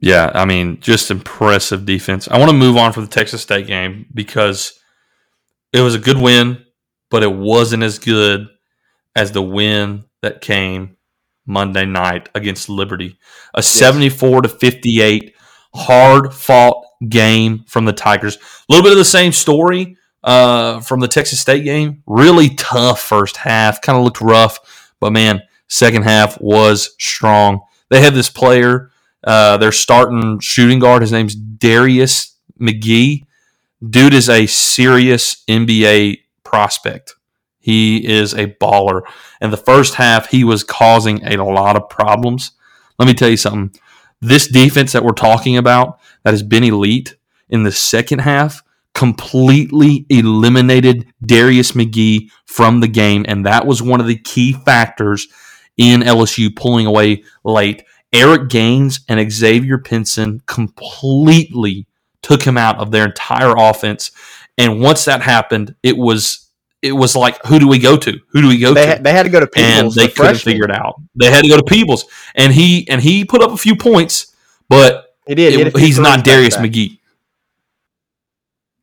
Yeah, 0.00 0.30
I 0.34 0.44
mean, 0.46 0.80
just 0.80 1.10
impressive 1.10 1.84
defense. 1.84 2.26
I 2.28 2.38
want 2.38 2.50
to 2.50 2.56
move 2.56 2.76
on 2.76 2.92
from 2.92 3.04
the 3.04 3.10
Texas 3.10 3.42
State 3.42 3.66
game 3.66 4.06
because 4.12 4.78
it 5.72 5.80
was 5.80 5.94
a 5.94 5.98
good 5.98 6.18
win, 6.18 6.64
but 7.10 7.22
it 7.22 7.32
wasn't 7.32 7.82
as 7.82 7.98
good 7.98 8.48
as 9.14 9.32
the 9.32 9.42
win 9.42 10.04
that 10.22 10.40
came 10.40 10.96
Monday 11.46 11.84
night 11.84 12.28
against 12.34 12.68
Liberty. 12.68 13.18
A 13.54 13.62
74 13.62 14.42
to 14.42 14.48
58 14.48 15.34
hard 15.74 16.32
fought 16.32 16.84
game 17.08 17.64
from 17.66 17.84
the 17.84 17.92
Tigers. 17.92 18.36
A 18.36 18.40
little 18.68 18.82
bit 18.82 18.92
of 18.92 18.98
the 18.98 19.04
same 19.04 19.32
story 19.32 19.96
uh, 20.22 20.80
from 20.80 21.00
the 21.00 21.08
Texas 21.08 21.40
State 21.40 21.64
game. 21.64 22.02
Really 22.06 22.50
tough 22.54 23.00
first 23.00 23.38
half, 23.38 23.80
kind 23.80 23.98
of 23.98 24.04
looked 24.04 24.20
rough, 24.20 24.92
but 25.00 25.12
man, 25.12 25.42
second 25.68 26.02
half 26.02 26.40
was 26.40 26.94
strong. 26.98 27.60
They 27.88 28.00
had 28.00 28.14
this 28.14 28.28
player 28.30 28.90
uh, 29.24 29.56
their 29.58 29.72
starting 29.72 30.40
shooting 30.40 30.78
guard, 30.78 31.02
his 31.02 31.12
name's 31.12 31.34
Darius 31.34 32.36
McGee. 32.60 33.24
Dude 33.88 34.14
is 34.14 34.28
a 34.28 34.46
serious 34.46 35.42
NBA 35.48 36.18
prospect. 36.44 37.16
He 37.58 38.06
is 38.06 38.32
a 38.32 38.46
baller. 38.46 39.02
And 39.40 39.52
the 39.52 39.58
first 39.58 39.94
half, 39.94 40.30
he 40.30 40.44
was 40.44 40.64
causing 40.64 41.24
a 41.24 41.42
lot 41.44 41.76
of 41.76 41.88
problems. 41.88 42.52
Let 42.98 43.06
me 43.06 43.14
tell 43.14 43.28
you 43.28 43.36
something. 43.36 43.78
This 44.20 44.46
defense 44.48 44.92
that 44.92 45.04
we're 45.04 45.12
talking 45.12 45.56
about, 45.56 45.98
that 46.24 46.32
has 46.32 46.42
been 46.42 46.64
elite 46.64 47.16
in 47.48 47.62
the 47.62 47.72
second 47.72 48.20
half, 48.20 48.62
completely 48.94 50.04
eliminated 50.10 51.06
Darius 51.24 51.72
McGee 51.72 52.30
from 52.44 52.80
the 52.80 52.88
game. 52.88 53.24
And 53.28 53.46
that 53.46 53.66
was 53.66 53.82
one 53.82 54.00
of 54.00 54.06
the 54.06 54.18
key 54.18 54.52
factors 54.52 55.26
in 55.76 56.00
LSU 56.00 56.54
pulling 56.54 56.86
away 56.86 57.24
late. 57.44 57.84
Eric 58.12 58.48
Gaines 58.48 59.00
and 59.08 59.32
Xavier 59.32 59.78
Pinson 59.78 60.42
completely 60.46 61.86
took 62.22 62.42
him 62.42 62.58
out 62.58 62.78
of 62.78 62.90
their 62.90 63.06
entire 63.06 63.54
offense. 63.56 64.10
And 64.58 64.80
once 64.80 65.04
that 65.06 65.22
happened, 65.22 65.74
it 65.82 65.96
was 65.96 66.49
it 66.82 66.92
was 66.92 67.14
like, 67.14 67.44
who 67.46 67.58
do 67.58 67.68
we 67.68 67.78
go 67.78 67.96
to? 67.96 68.18
Who 68.30 68.40
do 68.42 68.48
we 68.48 68.58
go 68.58 68.72
They, 68.74 68.96
to? 68.96 69.02
they 69.02 69.12
had 69.12 69.24
to 69.24 69.28
go 69.28 69.40
to 69.40 69.48
and 69.56 69.90
they 69.92 70.06
the 70.06 70.12
couldn't 70.12 70.36
figure 70.38 70.64
it 70.64 70.70
out. 70.70 71.00
They 71.14 71.30
had 71.30 71.42
to 71.42 71.48
go 71.48 71.56
to 71.58 71.64
Peebles, 71.64 72.04
and 72.34 72.52
he 72.52 72.88
and 72.88 73.00
he 73.02 73.24
put 73.24 73.42
up 73.42 73.50
a 73.52 73.56
few 73.56 73.76
points, 73.76 74.34
but 74.68 75.14
He 75.26 75.34
did. 75.34 75.54
He 75.54 75.60
it- 75.60 75.70
few 75.76 75.80
he's 75.86 75.98
not 75.98 76.24
Darius 76.24 76.56
back-to-back. 76.56 76.72
McGee. 76.74 76.98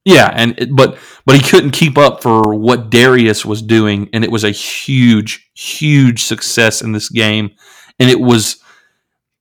Yeah, 0.06 0.32
and 0.34 0.70
but 0.76 0.98
but 1.26 1.36
he 1.36 1.42
couldn't 1.42 1.72
keep 1.72 1.98
up 1.98 2.22
for 2.24 2.54
what 2.56 2.90
Darius 2.90 3.46
was 3.46 3.62
doing, 3.62 4.10
and 4.14 4.24
it 4.24 4.32
was 4.32 4.46
a 4.46 4.52
huge, 4.52 5.50
huge 5.54 6.24
success 6.24 6.82
in 6.82 6.94
this 6.94 7.10
game, 7.10 7.52
and 8.00 8.10
it 8.10 8.20
was 8.20 8.58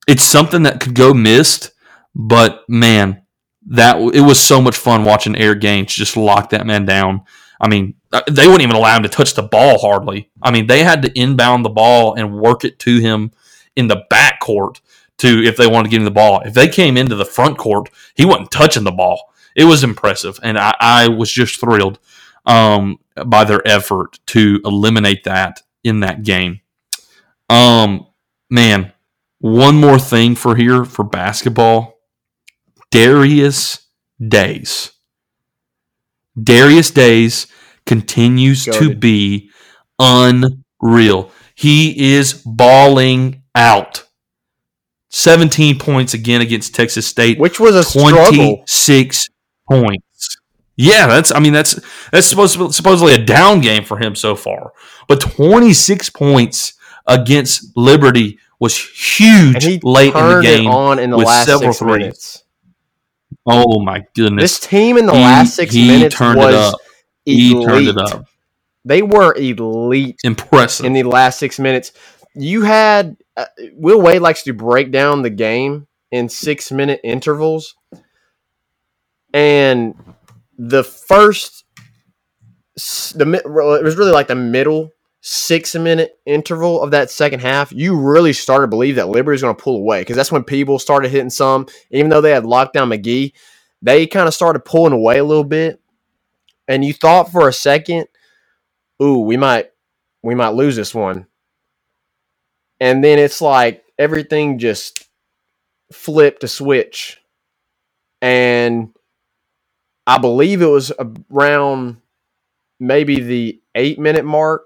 it's 0.09 0.23
something 0.23 0.63
that 0.63 0.81
could 0.81 0.93
go 0.95 1.13
missed, 1.13 1.71
but 2.15 2.63
man, 2.67 3.21
that 3.67 3.97
it 4.13 4.21
was 4.21 4.39
so 4.41 4.61
much 4.61 4.75
fun 4.75 5.05
watching 5.05 5.37
Eric 5.37 5.61
Gaines 5.61 5.93
just 5.93 6.17
lock 6.17 6.49
that 6.49 6.65
man 6.65 6.85
down. 6.85 7.21
I 7.61 7.69
mean, 7.69 7.95
they 8.11 8.47
wouldn't 8.47 8.61
even 8.61 8.75
allow 8.75 8.95
him 8.95 9.03
to 9.03 9.09
touch 9.09 9.33
the 9.33 9.43
ball 9.43 9.79
hardly. 9.79 10.29
I 10.41 10.51
mean, 10.51 10.67
they 10.67 10.83
had 10.83 11.01
to 11.01 11.19
inbound 11.19 11.65
the 11.65 11.69
ball 11.69 12.13
and 12.15 12.39
work 12.39 12.63
it 12.63 12.79
to 12.79 12.99
him 12.99 13.31
in 13.75 13.87
the 13.87 14.05
back 14.09 14.39
court 14.39 14.81
to 15.17 15.43
if 15.43 15.57
they 15.57 15.67
wanted 15.67 15.85
to 15.85 15.89
give 15.89 16.01
him 16.01 16.05
the 16.05 16.11
ball. 16.11 16.41
If 16.41 16.53
they 16.53 16.67
came 16.67 16.97
into 16.97 17.15
the 17.15 17.25
front 17.25 17.57
court, 17.57 17.89
he 18.15 18.25
wasn't 18.25 18.51
touching 18.51 18.83
the 18.83 18.91
ball. 18.91 19.33
It 19.55 19.65
was 19.65 19.83
impressive, 19.83 20.39
and 20.43 20.57
I, 20.57 20.73
I 20.79 21.07
was 21.07 21.31
just 21.31 21.59
thrilled 21.59 21.99
um, 22.45 22.99
by 23.25 23.43
their 23.43 23.67
effort 23.67 24.19
to 24.27 24.61
eliminate 24.63 25.23
that 25.23 25.61
in 25.83 26.01
that 26.01 26.23
game. 26.23 26.61
Um, 27.49 28.07
man, 28.49 28.93
one 29.39 29.75
more 29.75 29.99
thing 29.99 30.35
for 30.35 30.55
here 30.55 30.85
for 30.85 31.03
basketball. 31.03 31.99
Darius 32.91 33.87
Days. 34.25 34.91
Darius 36.41 36.91
Days 36.91 37.47
continues 37.87 38.65
to 38.65 38.93
be 38.95 39.49
unreal. 39.99 41.31
He 41.55 42.13
is 42.13 42.33
balling 42.33 43.41
out. 43.55 44.03
17 45.09 45.79
points 45.79 46.13
again 46.13 46.41
against 46.41 46.75
Texas 46.75 47.07
State. 47.07 47.39
which 47.39 47.59
was 47.59 47.75
a 47.75 47.83
struggle. 47.83 48.57
26 48.57 49.29
points. 49.69 50.37
Yeah, 50.75 51.07
that's 51.07 51.31
I 51.33 51.39
mean 51.39 51.53
that's 51.53 51.79
that's 52.11 52.27
supposed 52.27 52.53
to, 52.57 52.67
be 52.67 52.71
supposedly 52.73 53.13
a 53.13 53.23
down 53.25 53.61
game 53.61 53.83
for 53.83 53.97
him 53.97 54.13
so 54.15 54.35
far. 54.35 54.73
But 55.07 55.19
26 55.21 56.11
points 56.11 56.73
against 57.07 57.75
Liberty 57.75 58.37
was 58.59 58.77
huge 58.77 59.81
late 59.83 60.13
in 60.13 60.27
the 60.27 60.41
game. 60.43 60.67
on 60.67 60.99
in 60.99 61.09
the 61.09 61.17
with 61.17 61.25
last 61.27 61.47
several 61.47 61.73
six 61.73 61.79
threes. 61.79 61.97
minutes. 61.99 62.43
Oh 63.47 63.79
my 63.81 64.05
goodness. 64.13 64.59
This 64.59 64.59
team 64.69 64.97
in 64.97 65.05
the 65.07 65.13
He- 65.13 65.19
last 65.19 65.55
six 65.55 65.73
he 65.73 65.87
minutes 65.87 66.15
turned 66.15 66.37
was 66.37 66.75
it 67.27 67.31
elite. 67.31 67.57
He 67.57 67.65
turned 67.65 67.87
it 67.87 67.97
up. 67.97 68.25
They 68.85 69.01
were 69.01 69.35
elite 69.35 70.19
Impressive. 70.23 70.85
in 70.85 70.93
the 70.93 71.03
last 71.03 71.39
six 71.39 71.59
minutes. 71.59 71.91
You 72.33 72.61
had 72.63 73.17
uh, 73.35 73.45
Will 73.73 74.01
Wade 74.01 74.21
likes 74.21 74.43
to 74.43 74.53
break 74.53 74.91
down 74.91 75.21
the 75.21 75.29
game 75.29 75.87
in 76.11 76.29
six 76.29 76.71
minute 76.71 77.01
intervals, 77.03 77.75
and 79.33 79.95
the 80.57 80.83
first, 80.83 81.65
the 82.75 83.41
it 83.43 83.83
was 83.83 83.95
really 83.97 84.11
like 84.11 84.27
the 84.27 84.35
middle 84.35 84.91
six 85.21 85.75
minute 85.75 86.17
interval 86.25 86.81
of 86.81 86.91
that 86.91 87.11
second 87.11 87.41
half. 87.41 87.71
You 87.73 87.99
really 87.99 88.33
started 88.33 88.63
to 88.63 88.69
believe 88.69 88.95
that 88.95 89.09
Liberty 89.09 89.33
was 89.33 89.41
going 89.41 89.55
to 89.55 89.61
pull 89.61 89.77
away 89.77 90.01
because 90.01 90.15
that's 90.15 90.31
when 90.31 90.43
people 90.43 90.79
started 90.79 91.11
hitting 91.11 91.29
some. 91.29 91.67
Even 91.91 92.09
though 92.09 92.21
they 92.21 92.31
had 92.31 92.45
locked 92.45 92.73
down 92.73 92.89
McGee, 92.89 93.33
they 93.81 94.07
kind 94.07 94.27
of 94.27 94.33
started 94.33 94.61
pulling 94.61 94.93
away 94.93 95.17
a 95.17 95.23
little 95.23 95.43
bit, 95.43 95.81
and 96.67 96.85
you 96.85 96.93
thought 96.93 97.31
for 97.31 97.47
a 97.49 97.53
second, 97.53 98.07
"Ooh, 99.01 99.19
we 99.19 99.37
might, 99.37 99.71
we 100.23 100.35
might 100.35 100.49
lose 100.55 100.75
this 100.77 100.95
one." 100.95 101.25
and 102.79 103.03
then 103.03 103.19
it's 103.19 103.41
like 103.41 103.83
everything 103.97 104.59
just 104.59 105.07
flipped 105.93 106.43
a 106.43 106.47
switch. 106.47 107.19
And 108.21 108.89
i 110.07 110.17
believe 110.17 110.61
it 110.61 110.67
was 110.67 110.91
around 111.31 111.97
maybe 112.79 113.19
the 113.21 113.61
eight 113.75 113.99
minute 113.99 114.25
mark. 114.25 114.63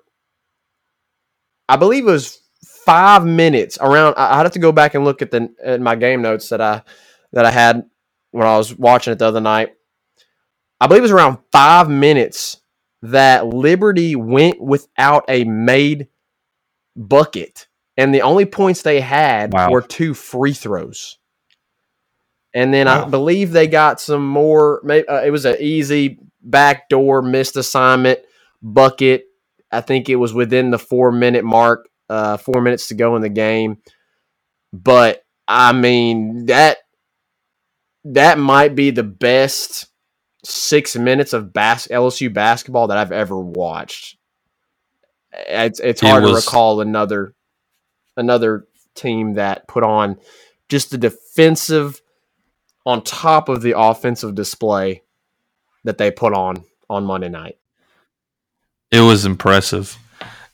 I 1.69 1.77
believe 1.77 2.07
it 2.07 2.11
was 2.11 2.41
five 2.85 3.25
minutes 3.25 3.77
around 3.81 4.15
i'd 4.17 4.43
have 4.43 4.51
to 4.53 4.59
go 4.59 4.71
back 4.71 4.95
and 4.95 5.05
look 5.05 5.21
at 5.21 5.31
the 5.31 5.53
at 5.63 5.81
my 5.81 5.95
game 5.95 6.21
notes 6.21 6.49
that 6.49 6.61
i 6.61 6.81
that 7.33 7.45
i 7.45 7.51
had 7.51 7.83
when 8.31 8.47
i 8.47 8.57
was 8.57 8.75
watching 8.77 9.13
it 9.13 9.19
the 9.19 9.25
other 9.25 9.41
night 9.41 9.73
i 10.81 10.87
believe 10.87 11.01
it 11.01 11.03
was 11.03 11.11
around 11.11 11.39
five 11.53 11.89
minutes 11.89 12.61
that 13.03 13.47
liberty 13.47 14.17
went 14.17 14.61
without 14.61 15.25
a 15.29 15.45
made 15.45 16.09
bucket 16.97 17.67
and 17.97 18.13
the 18.13 18.23
only 18.23 18.45
points 18.45 18.81
they 18.83 19.01
had 19.01 19.53
Wow. 19.53 19.69
were 19.71 19.81
two 19.81 20.13
free 20.13 20.53
throws. 20.53 21.19
And 22.53 22.73
then 22.73 22.87
I 22.87 23.05
believe 23.09 23.51
they 23.51 23.67
got 23.67 24.01
some 24.01 24.27
more. 24.27 24.81
Maybe 24.83 25.07
uh, 25.07 25.21
it 25.23 25.31
was 25.31 25.45
an 25.45 25.57
easy 25.59 26.19
backdoor 26.41 27.21
missed 27.21 27.57
assignment 27.57 28.19
bucket. 28.61 29.25
I 29.71 29.81
think 29.81 30.09
it 30.09 30.17
was 30.17 30.33
within 30.33 30.71
the 30.71 30.79
four 30.79 31.11
minute 31.11 31.45
mark. 31.45 31.87
Uh, 32.09 32.37
four 32.37 32.61
minutes 32.61 32.89
to 32.89 32.95
go 32.95 33.15
in 33.15 33.21
the 33.21 33.29
game, 33.29 33.77
but 34.73 35.23
I 35.47 35.73
mean 35.73 36.47
that 36.47 36.79
that 38.05 38.39
might 38.39 38.75
be 38.75 38.91
the 38.91 39.03
best 39.03 39.87
six 40.43 40.95
minutes 40.95 41.33
of 41.33 41.53
bas- 41.53 41.87
LSU 41.87 42.33
basketball 42.33 42.87
that 42.87 42.97
I've 42.97 43.11
ever 43.11 43.39
watched. 43.39 44.17
It's 45.33 45.79
it's 45.79 46.01
It 46.01 46.07
hard 46.07 46.23
to 46.23 46.33
recall 46.33 46.81
another 46.81 47.33
another 48.17 48.67
team 48.95 49.35
that 49.35 49.67
put 49.67 49.83
on 49.83 50.17
just 50.69 50.91
the 50.91 50.97
defensive 50.97 52.01
on 52.85 53.03
top 53.03 53.49
of 53.49 53.61
the 53.61 53.77
offensive 53.77 54.35
display 54.35 55.03
that 55.83 55.97
they 55.97 56.11
put 56.11 56.33
on 56.33 56.63
on 56.89 57.05
Monday 57.05 57.29
night. 57.29 57.57
It 58.91 59.01
was 59.01 59.25
impressive. 59.25 59.97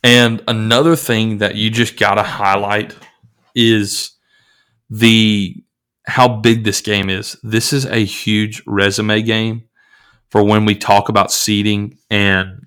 And 0.04 0.44
another 0.48 0.96
thing 0.96 1.40
that 1.40 1.56
you 1.56 1.70
just 1.70 1.98
got 1.98 2.16
to 2.16 2.24
highlight 2.24 2.96
is 3.56 4.12
the 4.90 5.56
how 6.06 6.28
big 6.28 6.64
this 6.64 6.82
game 6.82 7.10
is. 7.10 7.36
This 7.44 7.74
is 7.74 7.86
a 7.86 8.06
huge 8.06 8.62
resume 8.66 9.22
game 9.24 9.67
for 10.30 10.44
when 10.44 10.66
we 10.66 10.76
talk 10.76 11.10
about 11.10 11.32
seeding 11.32 11.98
and 12.10 12.66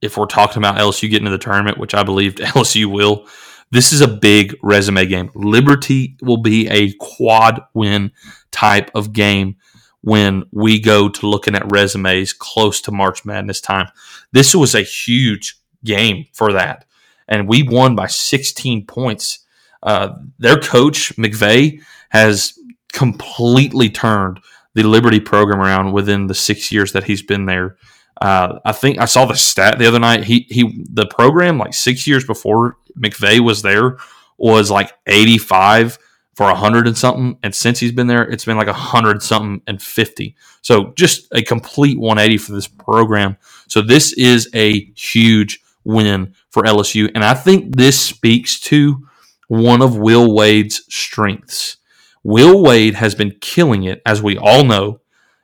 if 0.00 0.16
we're 0.16 0.26
talking 0.26 0.58
about 0.58 0.78
LSU 0.78 1.08
getting 1.08 1.26
to 1.26 1.30
the 1.30 1.38
tournament, 1.38 1.78
which 1.78 1.94
I 1.94 2.02
believe 2.02 2.34
LSU 2.36 2.86
will. 2.86 3.26
This 3.70 3.92
is 3.92 4.02
a 4.02 4.08
big 4.08 4.54
resume 4.62 5.06
game. 5.06 5.30
Liberty 5.34 6.16
will 6.20 6.36
be 6.36 6.68
a 6.68 6.92
quad 7.00 7.62
win 7.72 8.12
type 8.50 8.90
of 8.94 9.14
game 9.14 9.56
when 10.02 10.44
we 10.52 10.78
go 10.78 11.08
to 11.08 11.26
looking 11.26 11.54
at 11.54 11.70
resumes 11.72 12.32
close 12.34 12.82
to 12.82 12.92
March 12.92 13.24
Madness 13.24 13.60
time. 13.60 13.88
This 14.32 14.54
was 14.54 14.74
a 14.74 14.82
huge 14.82 15.58
game 15.84 16.26
for 16.34 16.52
that. 16.52 16.84
And 17.28 17.48
we 17.48 17.62
won 17.62 17.96
by 17.96 18.08
16 18.08 18.84
points. 18.86 19.38
Uh, 19.82 20.16
their 20.38 20.58
coach, 20.58 21.16
McVeigh, 21.16 21.80
has 22.10 22.58
completely 22.92 23.88
turned 23.88 24.40
the 24.74 24.82
Liberty 24.82 25.20
program 25.20 25.60
around 25.60 25.92
within 25.92 26.26
the 26.26 26.34
six 26.34 26.72
years 26.72 26.92
that 26.92 27.04
he's 27.04 27.22
been 27.22 27.46
there. 27.46 27.76
Uh, 28.20 28.60
I 28.64 28.72
think 28.72 28.98
I 28.98 29.06
saw 29.06 29.24
the 29.24 29.34
stat 29.34 29.78
the 29.78 29.86
other 29.86 29.98
night. 29.98 30.24
He 30.24 30.46
he 30.48 30.84
the 30.90 31.06
program 31.06 31.58
like 31.58 31.74
six 31.74 32.06
years 32.06 32.24
before 32.24 32.76
McVeigh 32.98 33.40
was 33.40 33.62
there 33.62 33.96
was 34.38 34.70
like 34.70 34.92
85 35.06 35.98
for 36.34 36.48
a 36.48 36.54
hundred 36.54 36.86
and 36.86 36.96
something, 36.96 37.38
and 37.42 37.54
since 37.54 37.78
he's 37.78 37.92
been 37.92 38.06
there, 38.06 38.22
it's 38.22 38.44
been 38.44 38.56
like 38.56 38.68
a 38.68 38.72
hundred 38.72 39.22
something 39.22 39.60
and 39.66 39.82
50. 39.82 40.34
So 40.62 40.92
just 40.96 41.28
a 41.32 41.42
complete 41.42 41.98
180 41.98 42.38
for 42.38 42.52
this 42.52 42.68
program. 42.68 43.36
So 43.68 43.82
this 43.82 44.12
is 44.14 44.48
a 44.54 44.84
huge 44.94 45.60
win 45.84 46.34
for 46.50 46.62
LSU, 46.62 47.10
and 47.14 47.24
I 47.24 47.34
think 47.34 47.76
this 47.76 48.00
speaks 48.00 48.60
to 48.60 49.06
one 49.48 49.82
of 49.82 49.96
Will 49.96 50.34
Wade's 50.34 50.84
strengths. 50.88 51.76
Will 52.24 52.62
Wade 52.62 52.94
has 52.94 53.14
been 53.14 53.36
killing 53.40 53.84
it, 53.84 54.00
as 54.06 54.22
we 54.22 54.38
all 54.38 54.64
know, 54.64 55.00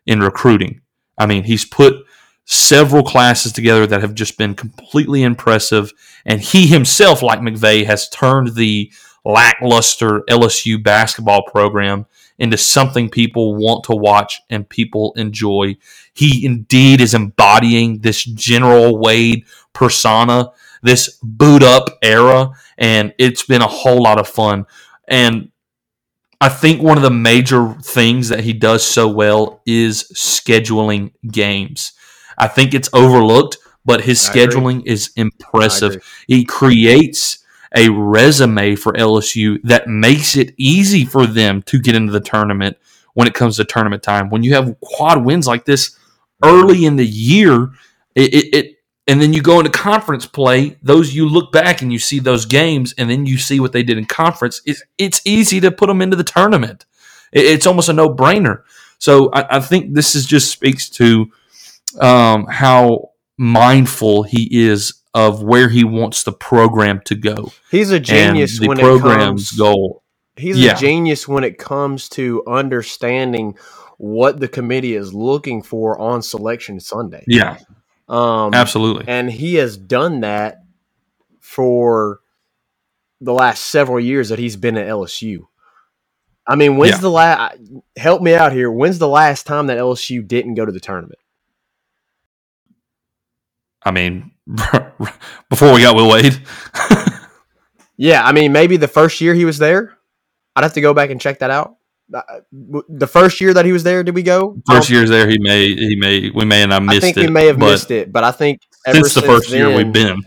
in 0.07 0.21
recruiting. 0.21 0.81
I 1.17 1.27
mean, 1.27 1.45
he's 1.45 1.64
put 1.64 2.05
several 2.45 3.03
classes 3.03 3.53
together 3.53 3.87
that 3.87 4.01
have 4.01 4.14
just 4.14 4.38
been 4.38 4.55
completely 4.55 5.23
impressive, 5.23 5.93
and 6.25 6.41
he 6.41 6.67
himself, 6.67 7.23
like 7.23 7.41
McVeigh, 7.41 7.85
has 7.87 8.09
turned 8.09 8.55
the 8.55 8.91
lackluster 9.25 10.21
LSU 10.31 10.83
basketball 10.83 11.43
program 11.43 12.07
into 12.38 12.57
something 12.57 13.11
people 13.11 13.55
want 13.57 13.85
to 13.85 13.95
watch 13.95 14.41
and 14.49 14.69
people 14.69 15.12
enjoy. 15.17 15.77
He 16.14 16.47
indeed 16.47 17.01
is 17.01 17.12
embodying 17.12 17.99
this 17.99 18.25
General 18.25 18.97
Wade 18.97 19.45
persona, 19.73 20.51
this 20.83 21.19
boot 21.23 21.62
up 21.62 21.99
era, 22.03 22.51
and 22.79 23.12
it's 23.19 23.43
been 23.43 23.62
a 23.62 23.67
whole 23.67 24.03
lot 24.03 24.19
of 24.19 24.29
fun. 24.29 24.67
And 25.09 25.51
I 26.40 26.48
think 26.48 26.83
one 26.83 26.96
of 26.96 27.03
the 27.03 27.11
major 27.11 27.74
things 27.83 28.29
that 28.29 28.40
he 28.40 28.53
does 28.53 28.85
so 28.85 29.09
well 29.09 29.61
is 29.66 30.05
scheduling 30.14 31.12
games. 31.31 31.92
I 32.37 32.46
think 32.46 32.74
it's 32.74 32.88
overlooked, 32.92 33.59
but 33.85 34.03
his 34.03 34.29
I 34.29 34.33
agree. 34.33 34.42
scheduling 34.42 34.83
is 34.87 35.11
impressive. 35.16 36.05
He 36.29 36.44
creates 36.44 37.38
a 37.74 37.88
resume 37.88 38.77
for 38.77 38.92
LSU 38.92 39.61
that 39.64 39.88
makes 39.88 40.37
it 40.37 40.55
easy 40.57 41.05
for 41.05 41.27
them 41.27 41.62
to 41.62 41.81
get 41.81 41.96
into 41.96 42.12
the 42.12 42.20
tournament 42.20 42.77
when 43.14 43.27
it 43.27 43.35
comes 43.35 43.57
to 43.57 43.64
tournament 43.64 44.03
time. 44.03 44.31
When 44.31 44.44
you 44.44 44.55
have 44.55 44.77
quad 44.81 45.24
wins 45.24 45.46
like 45.46 45.64
this 45.64 45.98
early 46.44 46.85
in 46.85 46.96
the 46.96 47.07
year, 47.07 47.70
it, 48.14 48.35
it, 48.35 48.55
it 48.55 48.78
and 49.09 49.21
then 49.21 49.33
you 49.33 49.42
go 49.42 49.59
into 49.59 49.71
conference 49.71 50.27
play. 50.27 50.77
Those 50.83 51.14
you 51.14 51.29
look 51.29 51.51
back 51.51 51.83
and 51.83 51.92
you 51.92 51.99
see 51.99 52.21
those 52.21 52.44
games, 52.47 52.94
and 52.99 53.11
then 53.11 53.27
you 53.27 53.38
see 53.38 53.59
what 53.59 53.73
they 53.73 53.83
did 53.83 53.99
in 53.99 54.05
conference. 54.05 54.61
It's 54.66 54.83
it's 54.99 55.21
easy 55.25 55.61
to 55.62 55.71
put 55.73 55.88
them 55.88 56.01
into 56.03 56.16
the 56.16 56.25
tournament. 56.25 56.87
It- 57.33 57.47
it's 57.47 57.66
almost 57.66 57.88
a 57.88 57.92
no 57.92 58.09
brainer. 58.14 58.62
So 58.99 59.31
I, 59.33 59.57
I 59.57 59.61
think 59.61 59.94
this 59.94 60.14
is 60.14 60.27
just 60.27 60.51
speaks 60.51 60.88
to 60.90 61.27
um, 62.01 62.47
how 62.47 63.11
mindful 63.38 64.25
he 64.25 64.49
is 64.68 64.94
of 65.14 65.42
where 65.42 65.68
he 65.68 65.85
wants 65.85 66.23
the 66.25 66.33
program 66.33 67.01
to 67.07 67.14
go. 67.14 67.53
He's 67.71 67.90
a 67.90 67.99
genius 68.01 68.61
when 68.61 68.79
it 68.79 68.83
program's 68.83 69.51
comes. 69.51 69.53
goal. 69.53 70.03
He's 70.37 70.59
Yeah. 70.59 70.73
a 70.77 70.77
genius 70.79 71.27
when 71.27 71.44
it 71.44 71.59
comes 71.59 72.09
to 72.11 72.42
understanding 72.47 73.57
what 73.97 74.38
the 74.38 74.49
committee 74.49 74.94
is 74.94 75.12
looking 75.14 75.62
for 75.62 75.99
on 75.99 76.23
selection 76.23 76.79
Sunday. 76.79 77.25
Yeah, 77.27 77.57
Um, 78.09 78.55
absolutely. 78.55 79.05
and 79.07 79.31
he 79.31 79.57
has 79.57 79.77
done 79.77 80.21
that 80.21 80.62
for 81.40 82.21
the 83.21 83.33
last 83.35 83.66
several 83.66 84.01
years 84.01 84.29
that 84.31 84.38
he's 84.38 84.57
been 84.57 84.77
at 84.79 84.87
LSU. 84.88 85.47
I 86.47 86.57
mean, 86.57 86.77
when's 86.79 86.92
Yeah. 86.97 87.01
the 87.01 87.11
last? 87.11 87.59
Help 87.97 88.23
me 88.23 88.33
out 88.35 88.53
here. 88.53 88.71
When's 88.71 88.99
the 88.99 89.09
last 89.09 89.47
time 89.47 89.66
that 89.66 89.77
LSU 89.79 90.27
didn't 90.27 90.55
go 90.55 90.64
to 90.64 90.73
the 90.73 90.81
tournament? 90.81 91.18
I 93.85 93.90
mean, 93.90 94.31
before 95.51 95.75
we 95.75 95.83
got 95.83 95.94
Will 95.97 96.11
Wade, 96.11 96.40
Yeah, 98.01 98.25
I 98.25 98.31
mean, 98.33 98.53
maybe 98.53 98.77
the 98.77 98.87
first 98.88 99.21
year 99.21 99.35
he 99.35 99.44
was 99.44 99.59
there. 99.59 99.99
I'd 100.55 100.62
have 100.62 100.75
to 100.75 100.81
go 100.81 100.94
back 100.94 101.11
and 101.11 101.21
check 101.21 101.40
that 101.40 101.51
out. 101.51 101.77
The 102.11 103.07
first 103.07 103.40
year 103.40 103.53
that 103.55 103.64
he 103.64 103.73
was 103.73 103.83
there, 103.83 104.03
did 104.03 104.14
we 104.14 104.23
go? 104.23 104.57
First 104.66 104.88
year's 104.90 105.11
there, 105.11 105.29
he 105.29 105.38
may 105.38 105.66
he 105.68 105.97
may 105.97 106.31
we 106.31 106.44
may 106.44 106.62
and 106.62 106.71
not 106.71 106.83
missed 106.83 106.97
it 106.97 106.99
I 106.99 107.01
think 107.01 107.16
it. 107.18 107.21
we 107.29 107.33
may 107.33 107.47
have 107.47 107.59
missed 107.59 107.90
it, 107.90 108.12
but 108.12 108.25
I 108.25 108.33
think 108.33 108.61
ever 108.87 108.97
since 109.01 109.14
the 109.14 109.21
since 109.21 109.27
first 109.27 109.51
year 109.51 109.66
then- 109.68 109.77
we've 109.77 109.92
been. 109.92 110.23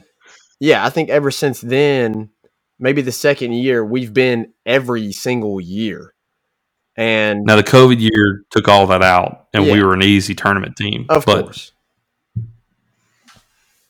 Yeah, 0.60 0.86
I 0.86 0.92
think 0.92 1.10
ever 1.10 1.32
since 1.32 1.60
then, 1.60 2.30
maybe 2.78 3.02
the 3.02 3.12
second 3.12 3.54
year, 3.54 3.84
we've 3.84 4.14
been 4.14 4.54
every 4.64 5.12
single 5.12 5.60
year. 5.60 6.14
And 6.96 7.46
Now 7.46 7.56
the 7.56 7.64
COVID 7.64 8.00
year 8.00 8.44
took 8.52 8.68
all 8.68 8.86
that 8.88 9.02
out, 9.02 9.48
and 9.54 9.64
we 9.64 9.82
were 9.84 9.94
an 9.96 10.04
easy 10.04 10.36
tournament 10.36 10.76
team. 10.76 11.08
of 11.10 11.26
but, 11.26 11.46
course. 11.46 11.72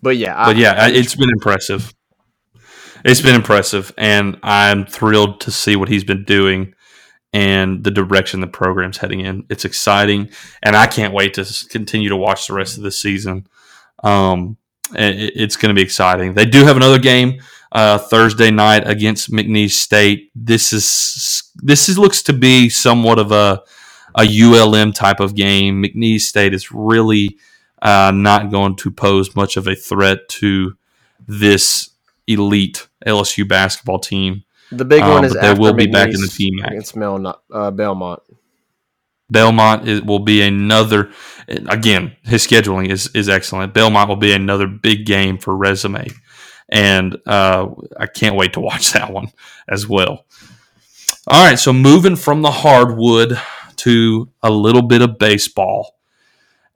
But 0.02 0.16
yeah, 0.16 0.46
but 0.46 0.56
I, 0.56 0.60
yeah, 0.60 0.74
I- 0.78 0.92
it's 0.92 1.16
been 1.16 1.30
impressive. 1.30 1.94
It's 3.04 3.22
been 3.22 3.36
impressive, 3.36 3.92
and 3.98 4.40
I'm 4.44 4.86
thrilled 4.86 5.42
to 5.42 5.52
see 5.52 5.76
what 5.76 5.90
he's 5.90 6.04
been 6.04 6.24
doing 6.24 6.74
and 7.34 7.84
the 7.84 7.92
direction 7.92 8.42
the 8.42 8.48
program's 8.48 8.98
heading 8.98 9.22
in. 9.22 9.46
It's 9.50 9.66
exciting, 9.66 10.30
and 10.64 10.76
I 10.76 10.88
can't 10.88 11.14
wait 11.14 11.34
to 11.36 11.46
continue 11.70 12.10
to 12.10 12.18
watch 12.18 12.48
the 12.48 12.54
rest 12.54 12.78
of 12.78 12.84
the 12.84 12.92
season. 12.92 13.48
Um, 14.04 14.58
it- 14.94 15.34
it's 15.36 15.56
going 15.56 15.74
to 15.74 15.80
be 15.80 15.84
exciting. 15.84 16.34
They 16.34 16.46
do 16.46 16.66
have 16.66 16.76
another 16.78 17.00
game 17.00 17.42
uh, 17.72 17.98
Thursday 17.98 18.52
night 18.52 18.86
against 18.88 19.32
McNeese 19.32 19.72
State. 19.72 20.30
This 20.36 20.74
is 20.74 21.44
this 21.56 21.88
is 21.88 21.98
looks 21.98 22.22
to 22.24 22.34
be 22.34 22.68
somewhat 22.70 23.20
of 23.20 23.32
a 23.32 23.62
a 24.16 24.24
ULM 24.44 24.92
type 24.92 25.22
of 25.22 25.36
game. 25.36 25.82
McNeese 25.82 26.22
State 26.22 26.54
is 26.54 26.72
really 26.74 27.38
uh, 27.82 28.12
not 28.14 28.52
going 28.52 28.76
to 28.76 28.92
pose 28.92 29.34
much 29.38 29.56
of 29.56 29.68
a 29.68 29.76
threat 29.76 30.28
to 30.28 30.76
this 31.26 31.92
elite 32.28 32.88
LSU 33.06 33.48
basketball 33.48 34.00
team. 34.00 34.44
The 34.72 34.86
big 34.86 35.04
um, 35.04 35.10
one 35.10 35.26
is 35.26 35.34
but 35.34 35.42
they 35.42 35.54
will 35.60 35.74
be 35.74 35.88
back 35.88 36.08
in 36.08 36.22
the 36.22 36.28
PMAC. 36.28 36.68
against 36.68 36.96
Mel, 36.96 37.42
uh, 37.52 37.72
Belmont. 37.72 38.22
Belmont 39.30 39.88
is, 39.88 40.02
will 40.02 40.20
be 40.20 40.42
another. 40.42 41.12
Again, 41.48 42.16
his 42.24 42.46
scheduling 42.46 42.90
is 42.90 43.10
is 43.14 43.30
excellent. 43.30 43.74
Belmont 43.74 44.10
will 44.10 44.16
be 44.18 44.34
another 44.34 44.68
big 44.68 45.06
game 45.06 45.38
for 45.38 45.56
resume, 45.56 46.08
and 46.70 47.18
uh, 47.26 47.68
I 47.98 48.08
can't 48.08 48.36
wait 48.36 48.54
to 48.54 48.60
watch 48.60 48.94
that 48.94 49.12
one 49.12 49.28
as 49.68 49.88
well. 49.88 50.26
All 51.28 51.46
right, 51.46 51.60
so 51.60 51.72
moving 51.72 52.16
from 52.16 52.42
the 52.42 52.52
hardwood 52.52 53.40
to 53.78 54.30
a 54.42 54.50
little 54.50 54.82
bit 54.82 55.02
of 55.02 55.18
baseball. 55.18 55.98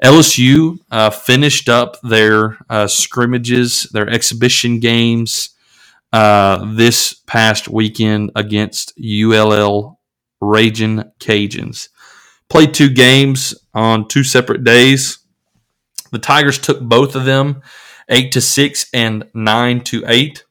LSU 0.04 0.78
uh, 0.92 1.10
finished 1.10 1.70
up 1.70 1.98
their 2.02 2.58
uh, 2.70 2.86
scrimmages, 2.86 3.84
their 3.92 4.10
exhibition 4.10 4.80
games 4.80 5.55
uh, 6.14 6.74
this 6.74 7.14
past 7.26 7.68
weekend 7.68 8.32
against 8.36 8.94
ULL 9.00 10.00
Raging 10.42 11.04
Cajuns 11.20 11.90
played 12.50 12.74
two 12.74 12.90
games 12.90 13.56
on 13.74 14.08
two 14.08 14.24
separate 14.24 14.64
days. 14.64 15.20
The 16.12 16.20
Tigers 16.20 16.60
took 16.60 16.80
both 16.80 17.16
of 17.16 17.26
them 17.26 17.62
eight 18.10 18.32
to 18.34 18.42
six 18.42 18.88
and 18.94 19.26
nine 19.34 19.82
to 19.86 20.04
eight. 20.08 20.44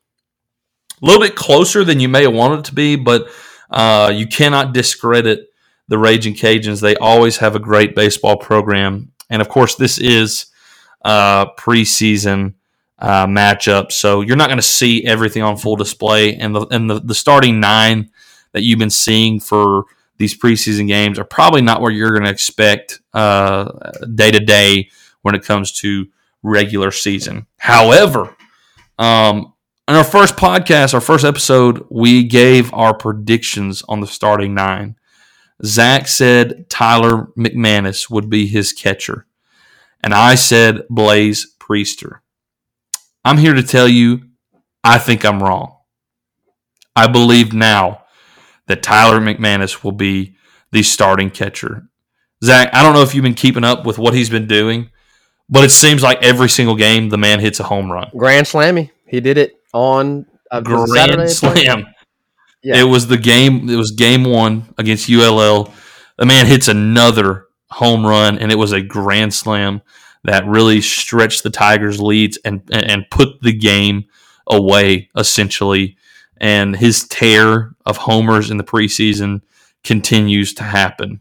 A 1.03 1.07
little 1.07 1.23
bit 1.23 1.37
closer 1.37 1.85
than 1.85 2.01
you 2.01 2.09
may 2.09 2.23
have 2.23 2.35
wanted 2.35 2.61
it 2.61 2.64
to 2.67 2.75
be, 2.75 2.97
but 2.97 3.29
uh, 3.71 4.12
you 4.14 4.27
cannot 4.27 4.73
discredit 4.73 5.49
the 5.88 5.99
Raging 5.99 6.35
Cajuns. 6.35 6.81
They 6.81 6.97
always 6.97 7.38
have 7.38 7.55
a 7.55 7.61
great 7.61 7.95
baseball 7.95 8.37
program, 8.37 9.12
and 9.31 9.43
of 9.43 9.49
course, 9.49 9.75
this 9.77 9.99
is 9.99 10.47
uh, 11.05 11.53
preseason 11.55 12.55
uh, 12.98 13.26
matchup, 13.26 13.92
so 13.92 14.20
you're 14.20 14.37
not 14.37 14.48
going 14.48 14.59
to 14.59 14.62
see 14.62 15.04
everything 15.04 15.42
on 15.42 15.57
full 15.57 15.76
display. 15.76 16.37
And 16.37 16.54
the 16.54 16.66
and 16.70 16.88
the, 16.88 17.00
the 17.00 17.14
starting 17.14 17.61
nine 17.61 18.11
that 18.52 18.62
you've 18.62 18.78
been 18.78 18.90
seeing 18.90 19.40
for 19.40 19.85
these 20.16 20.38
preseason 20.38 20.87
games 20.87 21.18
are 21.18 21.24
probably 21.24 21.61
not 21.61 21.80
where 21.80 21.90
you're 21.90 22.12
going 22.12 22.24
to 22.24 22.30
expect 22.30 23.00
day 23.12 24.30
to 24.30 24.40
day 24.40 24.88
when 25.22 25.35
it 25.35 25.44
comes 25.44 25.72
to 25.72 26.07
regular 26.42 26.90
season. 26.90 27.46
However, 27.57 28.37
um, 28.98 29.52
in 29.88 29.96
our 29.96 30.04
first 30.04 30.37
podcast, 30.37 30.94
our 30.94 31.00
first 31.00 31.24
episode, 31.24 31.85
we 31.90 32.24
gave 32.24 32.72
our 32.72 32.94
predictions 32.94 33.83
on 33.88 34.00
the 34.00 34.07
starting 34.07 34.54
nine. 34.54 34.96
Zach 35.64 36.09
said 36.09 36.68
Tyler 36.68 37.28
McManus 37.37 38.09
would 38.11 38.30
be 38.30 38.46
his 38.46 38.72
catcher, 38.72 39.26
and 40.02 40.14
I 40.14 40.37
said 40.37 40.83
Blaze 40.88 41.54
Priester. 41.59 42.20
I'm 43.24 43.38
here 43.38 43.54
to 43.54 43.62
tell 43.62 43.88
you, 43.88 44.22
I 44.82 44.98
think 44.98 45.24
I'm 45.24 45.42
wrong. 45.42 45.76
I 46.94 47.06
believe 47.06 47.52
now 47.52 48.04
that 48.66 48.82
Tyler 48.82 49.20
McManus 49.20 49.82
will 49.82 49.92
be 49.92 50.37
the 50.72 50.82
starting 50.82 51.30
catcher. 51.30 51.88
Zach, 52.42 52.70
I 52.72 52.82
don't 52.82 52.92
know 52.92 53.02
if 53.02 53.14
you've 53.14 53.24
been 53.24 53.34
keeping 53.34 53.64
up 53.64 53.87
with 53.87 53.98
what 53.98 54.14
he's 54.14 54.28
been 54.28 54.46
doing, 54.46 54.90
but 55.48 55.64
it 55.64 55.70
seems 55.70 56.02
like 56.02 56.22
every 56.22 56.48
single 56.48 56.76
game 56.76 57.08
the 57.08 57.18
man 57.18 57.40
hits 57.40 57.60
a 57.60 57.64
home 57.64 57.90
run. 57.90 58.10
Grand 58.16 58.46
Slammy. 58.46 58.90
He 59.06 59.20
did 59.20 59.38
it 59.38 59.54
on 59.72 60.26
a 60.50 60.60
it 60.60 60.88
Saturday 60.88 61.16
Grand 61.16 61.30
slam. 61.30 61.87
Yeah. 62.62 62.80
It 62.80 62.84
was 62.84 63.06
the 63.06 63.18
game. 63.18 63.68
It 63.68 63.76
was 63.76 63.90
game 63.90 64.24
one 64.24 64.72
against 64.78 65.10
ULL. 65.10 65.72
The 66.16 66.26
man 66.26 66.46
hits 66.46 66.68
another 66.68 67.46
home 67.70 68.06
run, 68.06 68.38
and 68.38 68.50
it 68.50 68.56
was 68.56 68.72
a 68.72 68.80
grand 68.80 69.34
slam 69.34 69.82
that 70.24 70.46
really 70.46 70.80
stretched 70.80 71.42
the 71.42 71.50
Tigers' 71.50 72.00
leads 72.00 72.38
and 72.44 72.62
and 72.72 73.04
put 73.10 73.40
the 73.42 73.52
game 73.52 74.04
away 74.46 75.10
essentially. 75.16 75.96
And 76.38 76.76
his 76.76 77.06
tear 77.06 77.74
of 77.87 77.96
homers 77.96 78.50
in 78.50 78.56
the 78.56 78.64
preseason 78.64 79.42
continues 79.84 80.52
to 80.54 80.64
happen. 80.64 81.20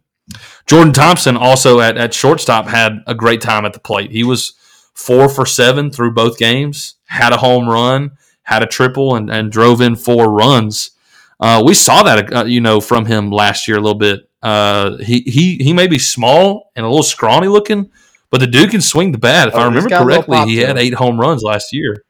Jordan 0.66 0.94
Thompson 0.94 1.38
also 1.38 1.80
at, 1.80 1.98
at 1.98 2.14
shortstop 2.14 2.68
had 2.68 3.04
a 3.06 3.14
great 3.14 3.42
time 3.42 3.66
at 3.66 3.74
the 3.74 3.80
plate. 3.80 4.12
He 4.12 4.24
was 4.24 4.54
four 4.94 5.30
for 5.30 5.46
seven 5.46 5.92
through 5.92 6.14
both 6.14 6.38
games, 6.38 6.96
had 7.06 7.34
a 7.34 7.38
home 7.38 7.68
run, 7.68 8.12
had 8.44 8.64
a 8.64 8.68
triple, 8.68 9.16
and, 9.16 9.30
and 9.30 9.52
drove 9.52 9.82
in 9.82 9.96
four 9.96 10.32
runs. 10.32 10.92
Uh, 11.40 11.62
we 11.66 11.74
saw 11.74 12.04
that, 12.04 12.34
uh, 12.34 12.46
you 12.46 12.62
know, 12.62 12.80
from 12.80 13.06
him 13.06 13.32
last 13.32 13.68
year 13.68 13.78
a 13.78 13.82
little 13.82 14.00
bit. 14.00 14.30
Uh, 14.42 14.98
he, 14.98 15.22
he 15.22 15.58
he 15.58 15.74
may 15.74 15.88
be 15.88 16.00
small 16.00 16.72
and 16.76 16.86
a 16.86 16.90
little 16.90 17.04
scrawny 17.04 17.48
looking, 17.48 17.90
but 18.34 18.40
the 18.40 18.48
dude 18.48 18.72
can 18.72 18.82
swing 18.82 19.12
the 19.12 19.20
bat. 19.20 19.50
If 19.50 19.54
Oh, 19.54 19.60
I 19.60 19.66
remember 19.66 19.90
got 19.90 20.02
a 20.02 20.06
little 20.06 20.24
correctly, 20.24 20.52
he 20.52 20.58
had 20.58 20.76
eight 20.76 20.96
home 20.96 21.20
runs 21.22 21.44
last 21.44 21.72
year. 21.72 22.04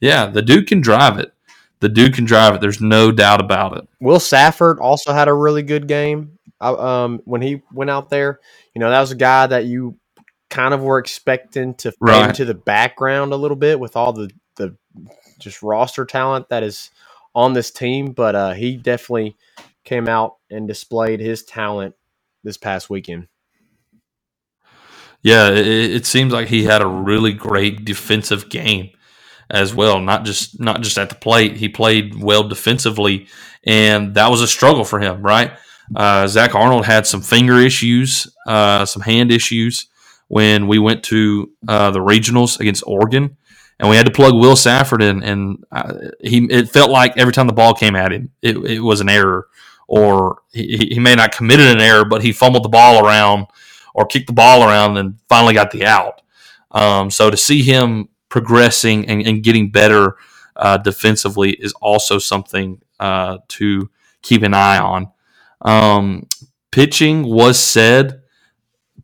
Yeah, 0.00 0.26
the 0.26 0.40
dude 0.40 0.68
can 0.68 0.80
drive 0.80 1.18
it. 1.18 1.34
The 1.80 1.88
dude 1.88 2.14
can 2.14 2.24
drive 2.26 2.54
it. 2.54 2.60
There's 2.60 2.80
no 2.80 3.10
doubt 3.10 3.40
about 3.40 3.76
it. 3.76 3.88
Will 4.00 4.20
Safford 4.20 4.78
also 4.78 5.12
had 5.12 5.26
a 5.26 5.34
really 5.34 5.64
good 5.64 5.88
game. 5.88 6.38
I, 6.60 6.68
um, 6.70 7.22
when 7.24 7.42
he 7.42 7.62
went 7.72 7.90
out 7.90 8.08
there, 8.08 8.38
you 8.72 8.78
know 8.78 8.88
that 8.88 9.00
was 9.00 9.10
a 9.10 9.16
guy 9.16 9.48
that 9.48 9.64
you 9.64 9.98
kind 10.48 10.72
of 10.74 10.80
were 10.82 10.98
expecting 10.98 11.74
to 11.74 11.90
fade 11.90 11.96
Right. 12.00 12.28
into 12.28 12.44
the 12.44 12.54
background 12.54 13.32
a 13.32 13.36
little 13.36 13.56
bit 13.56 13.80
with 13.80 13.96
all 13.96 14.12
the 14.12 14.30
the 14.54 14.76
just 15.40 15.60
roster 15.60 16.04
talent 16.04 16.50
that 16.50 16.62
is 16.62 16.90
on 17.34 17.52
this 17.52 17.72
team. 17.72 18.12
But 18.12 18.36
uh, 18.36 18.52
he 18.52 18.76
definitely 18.76 19.36
came 19.82 20.08
out 20.08 20.36
and 20.52 20.68
displayed 20.68 21.18
his 21.18 21.42
talent 21.42 21.96
this 22.44 22.56
past 22.56 22.88
weekend. 22.88 23.26
Yeah, 25.22 25.50
it, 25.50 25.66
it 25.66 26.06
seems 26.06 26.32
like 26.32 26.48
he 26.48 26.64
had 26.64 26.82
a 26.82 26.86
really 26.86 27.32
great 27.32 27.84
defensive 27.84 28.48
game 28.48 28.90
as 29.48 29.74
well. 29.74 30.00
Not 30.00 30.24
just 30.24 30.58
not 30.60 30.80
just 30.82 30.98
at 30.98 31.10
the 31.10 31.14
plate, 31.14 31.56
he 31.56 31.68
played 31.68 32.20
well 32.20 32.42
defensively, 32.42 33.28
and 33.64 34.14
that 34.14 34.30
was 34.30 34.40
a 34.40 34.48
struggle 34.48 34.84
for 34.84 34.98
him. 34.98 35.22
Right, 35.22 35.52
uh, 35.94 36.26
Zach 36.26 36.54
Arnold 36.54 36.86
had 36.86 37.06
some 37.06 37.22
finger 37.22 37.58
issues, 37.58 38.26
uh, 38.46 38.84
some 38.84 39.02
hand 39.02 39.30
issues 39.30 39.86
when 40.28 40.66
we 40.66 40.78
went 40.78 41.04
to 41.04 41.50
uh, 41.68 41.90
the 41.90 42.00
regionals 42.00 42.58
against 42.58 42.82
Oregon, 42.86 43.36
and 43.78 43.88
we 43.88 43.96
had 43.96 44.06
to 44.06 44.12
plug 44.12 44.34
Will 44.34 44.56
Safford 44.56 45.02
in, 45.02 45.22
and 45.22 45.64
uh, 45.70 45.94
he 46.20 46.46
it 46.50 46.70
felt 46.70 46.90
like 46.90 47.16
every 47.16 47.32
time 47.32 47.46
the 47.46 47.52
ball 47.52 47.74
came 47.74 47.94
at 47.94 48.12
him, 48.12 48.30
it, 48.42 48.56
it 48.56 48.80
was 48.80 49.00
an 49.00 49.08
error, 49.08 49.46
or 49.86 50.38
he, 50.52 50.88
he 50.92 50.98
may 50.98 51.14
not 51.14 51.30
committed 51.30 51.68
an 51.68 51.80
error, 51.80 52.04
but 52.04 52.22
he 52.22 52.32
fumbled 52.32 52.64
the 52.64 52.68
ball 52.68 53.06
around 53.06 53.46
or 53.94 54.06
kicked 54.06 54.26
the 54.26 54.32
ball 54.32 54.62
around 54.64 54.96
and 54.96 55.18
finally 55.28 55.54
got 55.54 55.70
the 55.70 55.84
out. 55.84 56.22
Um, 56.70 57.10
so 57.10 57.30
to 57.30 57.36
see 57.36 57.62
him 57.62 58.08
progressing 58.28 59.06
and, 59.08 59.26
and 59.26 59.42
getting 59.42 59.70
better 59.70 60.16
uh, 60.56 60.78
defensively 60.78 61.50
is 61.52 61.72
also 61.80 62.18
something 62.18 62.80
uh, 62.98 63.38
to 63.48 63.90
keep 64.22 64.42
an 64.42 64.54
eye 64.54 64.78
on. 64.78 65.10
Um, 65.60 66.26
pitching 66.70 67.22
was 67.24 67.58
said. 67.58 68.22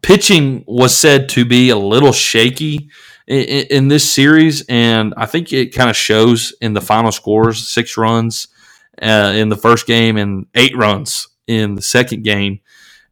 Pitching 0.00 0.64
was 0.66 0.96
said 0.96 1.28
to 1.30 1.44
be 1.44 1.70
a 1.70 1.76
little 1.76 2.12
shaky 2.12 2.88
in, 3.26 3.66
in 3.70 3.88
this 3.88 4.10
series, 4.10 4.64
and 4.68 5.12
I 5.16 5.26
think 5.26 5.52
it 5.52 5.74
kind 5.74 5.90
of 5.90 5.96
shows 5.96 6.54
in 6.60 6.72
the 6.72 6.80
final 6.80 7.10
scores: 7.10 7.68
six 7.68 7.96
runs 7.96 8.48
uh, 9.02 9.32
in 9.34 9.48
the 9.48 9.56
first 9.56 9.86
game 9.86 10.16
and 10.16 10.46
eight 10.54 10.76
runs 10.76 11.28
in 11.46 11.74
the 11.74 11.82
second 11.82 12.22
game. 12.22 12.60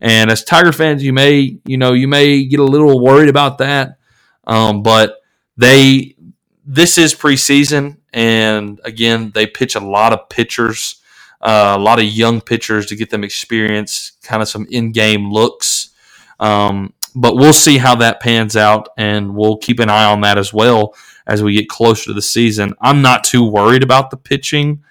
And 0.01 0.31
as 0.31 0.45
Tiger 0.45 0.73
fans, 0.73 1.03
you 1.03 1.13
may 1.13 1.59
you 1.65 1.77
know 1.77 1.93
you 1.93 2.09
may 2.09 2.45
get 2.45 2.61
a 2.61 2.65
little 2.65 3.01
worried 3.01 3.29
about 3.29 3.59
that, 3.59 3.99
um, 4.47 4.83
but 4.83 5.19
they 5.57 6.17
this 6.65 6.99
is 6.99 7.15
preseason, 7.15 7.99
and 8.13 8.81
again 8.85 9.31
they 9.35 9.47
pitch 9.47 9.75
a 9.75 9.81
lot 9.81 10.13
of 10.13 10.29
pitchers, 10.29 10.97
uh, 11.41 11.75
a 11.77 11.81
lot 11.81 11.99
of 11.99 12.05
young 12.05 12.41
pitchers 12.41 12.87
to 12.87 12.97
get 12.97 13.11
them 13.11 13.25
experience, 13.25 14.13
kind 14.23 14.43
of 14.43 14.49
some 14.49 14.67
in 14.71 14.93
game 14.93 15.33
looks. 15.33 15.91
Um, 16.39 16.93
but 17.15 17.37
we'll 17.37 17.55
see 17.55 17.79
how 17.79 17.95
that 17.97 18.21
pans 18.21 18.57
out, 18.57 18.91
and 18.99 19.35
we'll 19.35 19.57
keep 19.57 19.81
an 19.81 19.89
eye 19.89 20.05
on 20.05 20.21
that 20.21 20.37
as 20.37 20.53
well 20.53 20.95
as 21.27 21.43
we 21.43 21.55
get 21.55 21.69
closer 21.69 22.05
to 22.05 22.13
the 22.13 22.23
season. 22.23 22.75
I'm 22.81 23.01
not 23.01 23.25
too 23.25 23.43
worried 23.43 23.83
about 23.83 24.11
the 24.11 24.19
pitching 24.19 24.85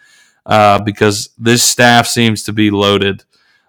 uh, 0.45 0.81
because 0.81 1.29
this 1.37 1.63
staff 1.63 2.07
seems 2.07 2.43
to 2.43 2.53
be 2.53 2.71
loaded. 2.71 3.23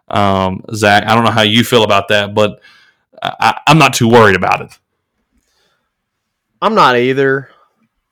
Um, 0.09 0.63
Zach, 0.75 1.05
I 1.07 1.15
don't 1.15 1.25
know 1.25 1.31
how 1.31 1.43
you 1.43 1.65
feel 1.65 1.83
about 1.83 2.09
that, 2.09 2.35
but 2.35 2.61
I, 3.23 3.61
I'm 3.67 3.79
not 3.79 3.95
too 3.95 4.09
worried 4.09 4.37
about 4.37 4.61
it. 4.61 4.79
I'm 6.63 6.75
not 6.75 6.97
either. 6.97 7.51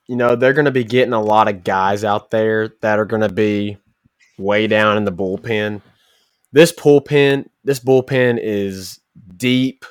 You 0.07 0.15
know, 0.15 0.35
they're 0.35 0.53
going 0.53 0.65
to 0.65 0.71
be 0.71 0.83
getting 0.83 1.13
a 1.13 1.21
lot 1.21 1.47
of 1.47 1.63
guys 1.63 2.03
out 2.03 2.29
there 2.29 2.69
that 2.81 2.99
are 2.99 3.05
going 3.05 3.21
to 3.21 3.33
be 3.33 3.77
way 4.37 4.67
down 4.67 4.97
in 4.97 5.05
the 5.05 5.11
bullpen. 5.11 5.81
This 6.51 6.71
bullpen, 6.71 7.47
this 7.63 7.79
bullpen 7.79 8.39
is 8.41 8.99
deep 9.35 9.85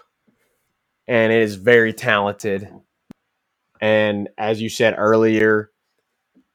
and 1.06 1.32
it 1.32 1.42
is 1.42 1.56
very 1.56 1.92
talented. 1.92 2.68
And 3.80 4.28
as 4.38 4.62
you 4.62 4.68
said 4.68 4.94
earlier, 4.96 5.70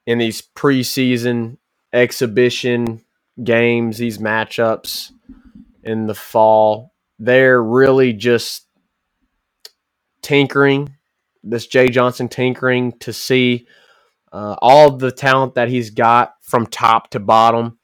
in 0.06 0.18
these 0.18 0.42
preseason 0.42 1.58
exhibition 1.92 3.02
games, 3.42 3.98
these 3.98 4.18
matchups 4.18 5.12
in 5.82 6.06
the 6.06 6.14
fall, 6.14 6.92
they're 7.18 7.62
really 7.62 8.12
just 8.12 8.66
tinkering. 10.22 10.96
This 11.42 11.66
Jay 11.66 11.88
Johnson 11.88 12.28
tinkering 12.28 12.92
to 13.00 13.12
see 13.12 13.66
uh, 14.32 14.56
all 14.60 14.96
the 14.96 15.10
talent 15.10 15.54
that 15.54 15.68
he's 15.68 15.90
got 15.90 16.34
from 16.42 16.66
top 16.66 17.10
to 17.10 17.20
bottom. 17.20 17.78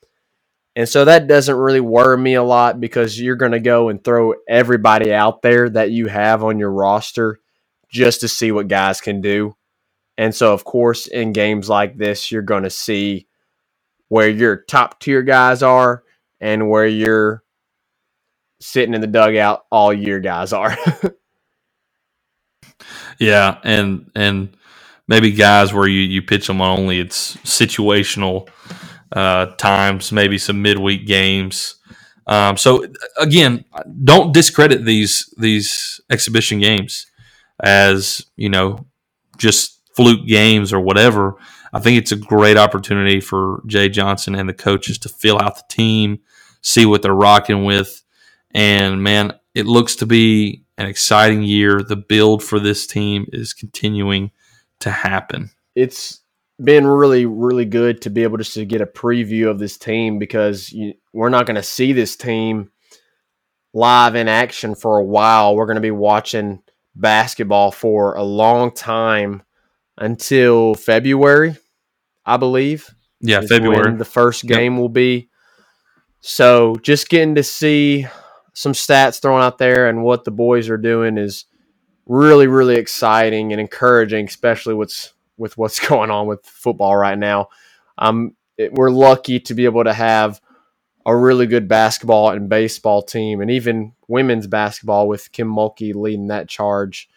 And 0.75 0.89
so 0.89 1.07
that 1.07 1.27
doesn't 1.27 1.57
really 1.57 1.81
worry 1.81 2.19
me 2.19 2.35
a 2.35 2.43
lot 2.43 2.81
because 2.81 3.19
you're 3.19 3.37
going 3.37 3.53
to 3.53 3.61
go 3.61 3.89
and 3.89 4.03
throw 4.03 4.35
everybody 4.47 5.13
out 5.13 5.41
there 5.41 5.71
that 5.71 5.91
you 5.91 6.07
have 6.07 6.45
on 6.45 6.59
your 6.59 6.71
roster 6.71 7.41
just 7.89 8.21
to 8.21 8.29
see 8.29 8.53
what 8.53 8.69
guys 8.69 9.01
can 9.01 9.23
do. 9.23 9.57
And 10.19 10.35
so, 10.35 10.53
of 10.53 10.65
course, 10.65 11.07
in 11.07 11.33
games 11.33 11.69
like 11.69 11.97
this, 11.97 12.31
you're 12.31 12.43
going 12.43 12.65
to 12.65 12.71
see 12.71 13.27
where 14.09 14.29
your 14.29 14.57
top 14.65 15.01
tier 15.01 15.23
guys 15.23 15.63
are 15.63 16.03
and 16.41 16.69
where 16.69 16.87
your 16.87 17.43
sitting 18.61 18.95
in 18.95 19.01
the 19.01 19.07
dugout 19.07 19.67
all 19.71 19.93
year 19.93 20.21
guys 20.21 20.53
are. 20.53 20.77
yeah, 23.19 23.59
and 23.65 24.11
and 24.15 24.57
maybe 25.09 25.33
guys 25.33 25.73
where 25.73 25.89
you 25.89 26.01
you 26.01 26.23
pitch 26.23 26.47
them 26.47 26.61
on 26.61 26.79
only 26.79 27.01
it's 27.01 27.37
situational 27.39 28.49
uh, 29.13 29.47
times, 29.57 30.13
maybe 30.13 30.39
some 30.39 30.63
midweek 30.63 31.07
games. 31.07 31.77
Um, 32.27 32.57
so 32.57 32.87
again, 33.19 33.65
don't 34.05 34.33
discredit 34.35 34.85
these 34.85 35.33
these 35.39 36.01
exhibition 36.11 36.59
games 36.61 37.07
as 37.63 38.27
you 38.37 38.49
know 38.49 38.87
just 39.39 39.81
fluke 39.95 40.27
games 40.27 40.73
or 40.73 40.81
whatever. 40.81 41.37
I 41.73 41.81
think 41.81 41.99
it's 41.99 42.13
a 42.13 42.17
great 42.17 42.57
opportunity 42.57 43.21
for 43.21 43.63
Jay 43.67 43.89
Johnson 43.89 44.35
and 44.35 44.49
the 44.49 44.55
coaches 44.55 44.99
to 44.99 45.09
fill 45.09 45.39
out 45.41 45.57
the 45.57 45.65
team, 45.69 46.21
see 46.63 46.87
what 46.87 47.03
they're 47.03 47.13
rocking 47.15 47.65
with, 47.65 48.03
and 48.53 49.03
man, 49.03 49.33
it 49.55 49.67
looks 49.67 49.97
to 49.97 50.07
be 50.07 50.65
an 50.79 50.87
exciting 50.87 51.43
year. 51.43 51.83
The 51.83 51.97
build 51.97 52.43
for 52.43 52.59
this 52.59 52.87
team 52.87 53.27
is 53.33 53.53
continuing 53.53 54.31
to 54.81 54.91
happen. 54.91 55.51
It's 55.75 56.21
been 56.63 56.87
really, 56.87 57.27
really 57.27 57.65
good 57.67 58.03
to 58.03 58.11
be 58.11 58.23
able 58.23 58.39
just 58.39 58.55
to 58.55 58.65
get 58.65 58.81
a 58.81 58.87
preview 58.87 59.49
of 59.49 59.59
this 59.59 59.77
team 59.77 60.19
because 60.19 60.73
you, 60.73 60.95
we're 61.13 61.29
not 61.29 61.47
going 61.47 61.57
to 61.57 61.63
see 61.63 61.93
this 61.93 62.17
team 62.17 62.71
live 63.73 64.15
in 64.15 64.29
action 64.29 64.75
for 64.75 64.99
a 64.99 65.05
while. 65.05 65.55
We're 65.55 65.67
going 65.67 65.77
to 65.77 65.83
be 65.83 65.91
watching 65.91 66.63
basketball 66.95 67.71
for 67.71 68.15
a 68.15 68.23
long 68.23 68.73
time 68.73 69.43
until 69.99 70.75
February, 70.75 71.57
I 72.25 72.39
believe. 72.39 72.95
Yeah, 73.21 73.41
February. 73.43 73.97
the 73.97 74.05
first 74.05 74.45
game 74.45 74.75
yep. 74.75 74.81
will 74.81 74.89
be. 74.89 75.29
So 76.21 76.77
just 76.83 77.09
getting 77.09 77.35
to 77.37 77.43
see 77.43 78.07
some 78.57 78.73
stats 78.73 79.21
thrown 79.21 79.43
out 79.43 79.59
there 79.59 79.87
and 79.87 80.03
what 80.03 80.25
the 80.25 80.31
boys 80.31 80.71
are 80.71 80.79
doing 80.79 81.19
is 81.19 81.45
really, 82.07 82.47
really 82.47 82.77
exciting 82.77 83.53
and 83.53 83.61
encouraging, 83.61 84.25
especially 84.25 84.73
what's 84.73 85.13
with 85.37 85.59
what's 85.59 85.79
going 85.89 86.11
on 86.11 86.27
with 86.27 86.45
football 86.47 86.97
right 86.97 87.19
now. 87.19 87.51
Um, 87.99 88.35
it, 88.57 88.73
we're 88.73 88.91
lucky 88.91 89.41
to 89.41 89.53
be 89.53 89.67
able 89.67 89.85
to 89.85 89.93
have 89.93 90.41
a 91.05 91.15
really 91.15 91.47
good 91.47 91.69
basketball 91.69 92.31
and 92.31 92.49
baseball 92.49 93.03
team, 93.03 93.43
and 93.43 93.51
even 93.51 93.93
women's 94.09 94.47
basketball 94.47 95.07
with 95.07 95.31
Kim 95.33 95.49
Mulkey 95.49 95.95
leading 95.95 96.29
that 96.29 96.49
charge, 96.49 97.11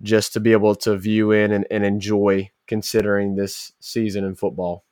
just 0.00 0.32
to 0.34 0.40
be 0.40 0.52
able 0.52 0.76
to 0.76 0.96
view 0.96 1.32
in 1.32 1.50
and, 1.50 1.66
and 1.72 1.84
enjoy 1.84 2.50
considering 2.68 3.34
this 3.34 3.72
season 3.80 4.24
in 4.24 4.36
football. 4.36 4.84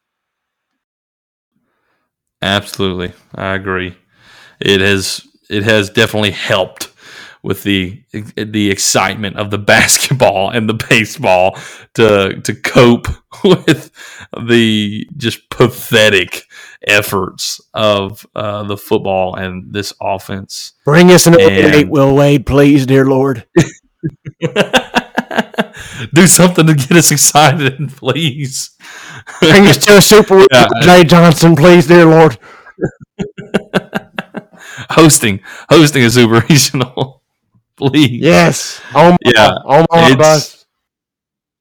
Absolutely, 2.43 3.12
I 3.37 3.55
agree. 3.55 3.97
It 4.61 4.80
has 4.80 5.26
it 5.49 5.63
has 5.65 5.91
definitely 5.91 6.33
helped 6.33 6.93
with 7.43 7.63
the 7.63 8.03
the 8.35 8.71
excitement 8.71 9.37
of 9.37 9.51
the 9.51 9.59
basketball 9.75 10.51
and 10.51 10.69
the 10.69 10.75
baseball 10.89 11.57
to 11.95 12.41
to 12.43 12.55
cope 12.55 13.07
with 13.45 13.91
the 14.47 15.09
just 15.17 15.49
pathetic 15.49 16.45
efforts 16.87 17.61
of 17.73 18.27
uh, 18.35 18.65
the 18.65 18.77
football 18.77 19.37
and 19.37 19.73
this 19.73 19.93
offense. 20.01 20.73
Bring 20.85 21.11
us 21.11 21.27
an 21.27 21.41
eight, 21.41 21.89
Will 21.89 22.15
Wade, 22.15 22.47
please, 22.47 22.87
dear 22.87 23.07
Lord. 23.07 23.47
Do 26.15 26.27
something 26.27 26.67
to 26.67 26.75
get 26.75 26.93
us 26.93 27.11
excited, 27.11 27.91
please. 27.97 28.71
Bring 29.41 29.67
us 29.67 29.79
to 29.79 29.97
a 29.97 30.03
Super 30.03 30.37
Bowl, 30.39 30.47
yeah. 30.53 30.69
Jay 30.83 31.05
Johnson, 31.05 31.57
please, 31.57 31.87
dear 31.87 32.07
Lord. 32.07 32.39
hosting, 34.91 35.41
hosting 35.68 36.03
a 36.05 36.11
Super 36.11 36.45
Regional 36.49 37.22
please. 37.77 38.22
Yes. 38.22 38.81
Omaha, 38.95 39.16
yeah. 39.24 39.59
Omaha 39.64 40.16
bus. 40.16 40.66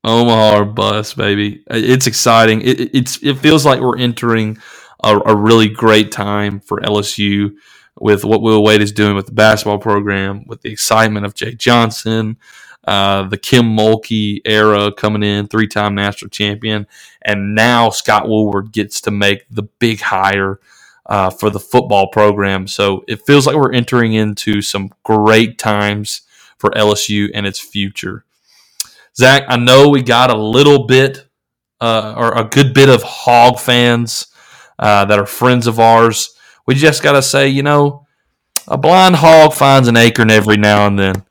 Omaha 0.03 0.63
bus, 0.65 1.13
baby. 1.13 1.63
It's 1.69 2.07
exciting. 2.07 2.61
It, 2.61 2.95
it's 2.95 3.21
it 3.23 3.37
feels 3.37 3.65
like 3.65 3.79
we're 3.79 3.97
entering 3.97 4.57
a, 5.03 5.17
a, 5.17 5.35
really 5.35 5.67
great 5.67 6.11
time 6.11 6.59
for 6.59 6.79
LSU 6.79 7.55
with 7.99 8.23
what 8.23 8.41
Will 8.41 8.63
Wade 8.63 8.81
is 8.81 8.91
doing 8.91 9.15
with 9.15 9.25
the 9.25 9.31
basketball 9.31 9.79
program, 9.79 10.45
with 10.47 10.61
the 10.61 10.71
excitement 10.71 11.25
of 11.25 11.33
Jay 11.33 11.55
Johnson, 11.55 12.37
uh, 12.85 13.23
the 13.23 13.37
Kim 13.37 13.75
Mulkey 13.75 14.41
era 14.45 14.91
coming 14.91 15.23
in, 15.23 15.47
three-time 15.47 15.95
national 15.95 16.29
champion, 16.29 16.85
and 17.21 17.55
now 17.55 17.89
Scott 17.89 18.27
Woodward 18.27 18.71
gets 18.71 19.01
to 19.01 19.11
make 19.11 19.45
the 19.49 19.63
big 19.63 20.01
hire 20.01 20.59
uh, 21.05 21.29
for 21.29 21.49
the 21.49 21.59
football 21.59 22.07
program. 22.07 22.67
So 22.67 23.03
it 23.07 23.25
feels 23.25 23.45
like 23.45 23.55
we're 23.55 23.73
entering 23.73 24.13
into 24.13 24.61
some 24.61 24.91
great 25.03 25.57
times 25.57 26.21
for 26.57 26.71
LSU 26.71 27.29
and 27.33 27.45
its 27.45 27.59
future. 27.59 28.25
Zach, 29.15 29.43
I 29.47 29.57
know 29.57 29.89
we 29.89 30.01
got 30.01 30.29
a 30.29 30.37
little 30.37 30.87
bit 30.87 31.27
uh, 31.79 32.15
or 32.17 32.37
a 32.37 32.43
good 32.43 32.73
bit 32.73 32.89
of 32.89 33.03
hog 33.03 33.59
fans 33.59 34.27
uh, 34.79 35.05
that 35.05 35.19
are 35.19 35.25
friends 35.25 35.67
of 35.67 35.79
ours. 35.79 36.35
We 36.65 36.75
just 36.75 37.03
got 37.03 37.13
to 37.13 37.21
say, 37.21 37.47
you 37.47 37.63
know, 37.63 38.05
a 38.67 38.77
blind 38.77 39.17
hog 39.17 39.53
finds 39.53 39.87
an 39.87 39.95
acorn 39.95 40.31
every 40.31 40.57
now 40.57 40.87
and 40.87 40.97
then. 40.97 41.23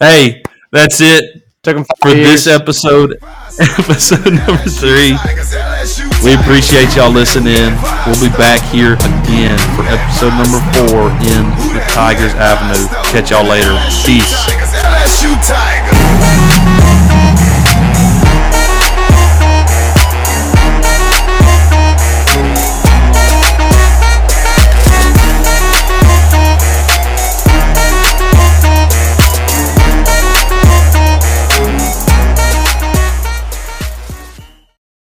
Hey, 0.00 0.42
that's 0.72 1.00
it 1.00 1.47
for 1.76 2.12
this 2.14 2.46
episode, 2.46 3.18
episode 3.78 4.32
number 4.32 4.64
three. 4.64 5.12
We 6.24 6.34
appreciate 6.34 6.96
y'all 6.96 7.10
listening. 7.12 7.76
We'll 8.06 8.20
be 8.20 8.32
back 8.36 8.62
here 8.72 8.94
again 8.94 9.58
for 9.76 9.84
episode 9.84 10.32
number 10.40 10.60
four 10.72 11.10
in 11.28 11.44
the 11.76 11.84
Tigers 11.92 12.34
Avenue. 12.34 12.88
Catch 13.12 13.30
y'all 13.30 13.44
later. 13.44 13.76
Peace. 14.06 14.48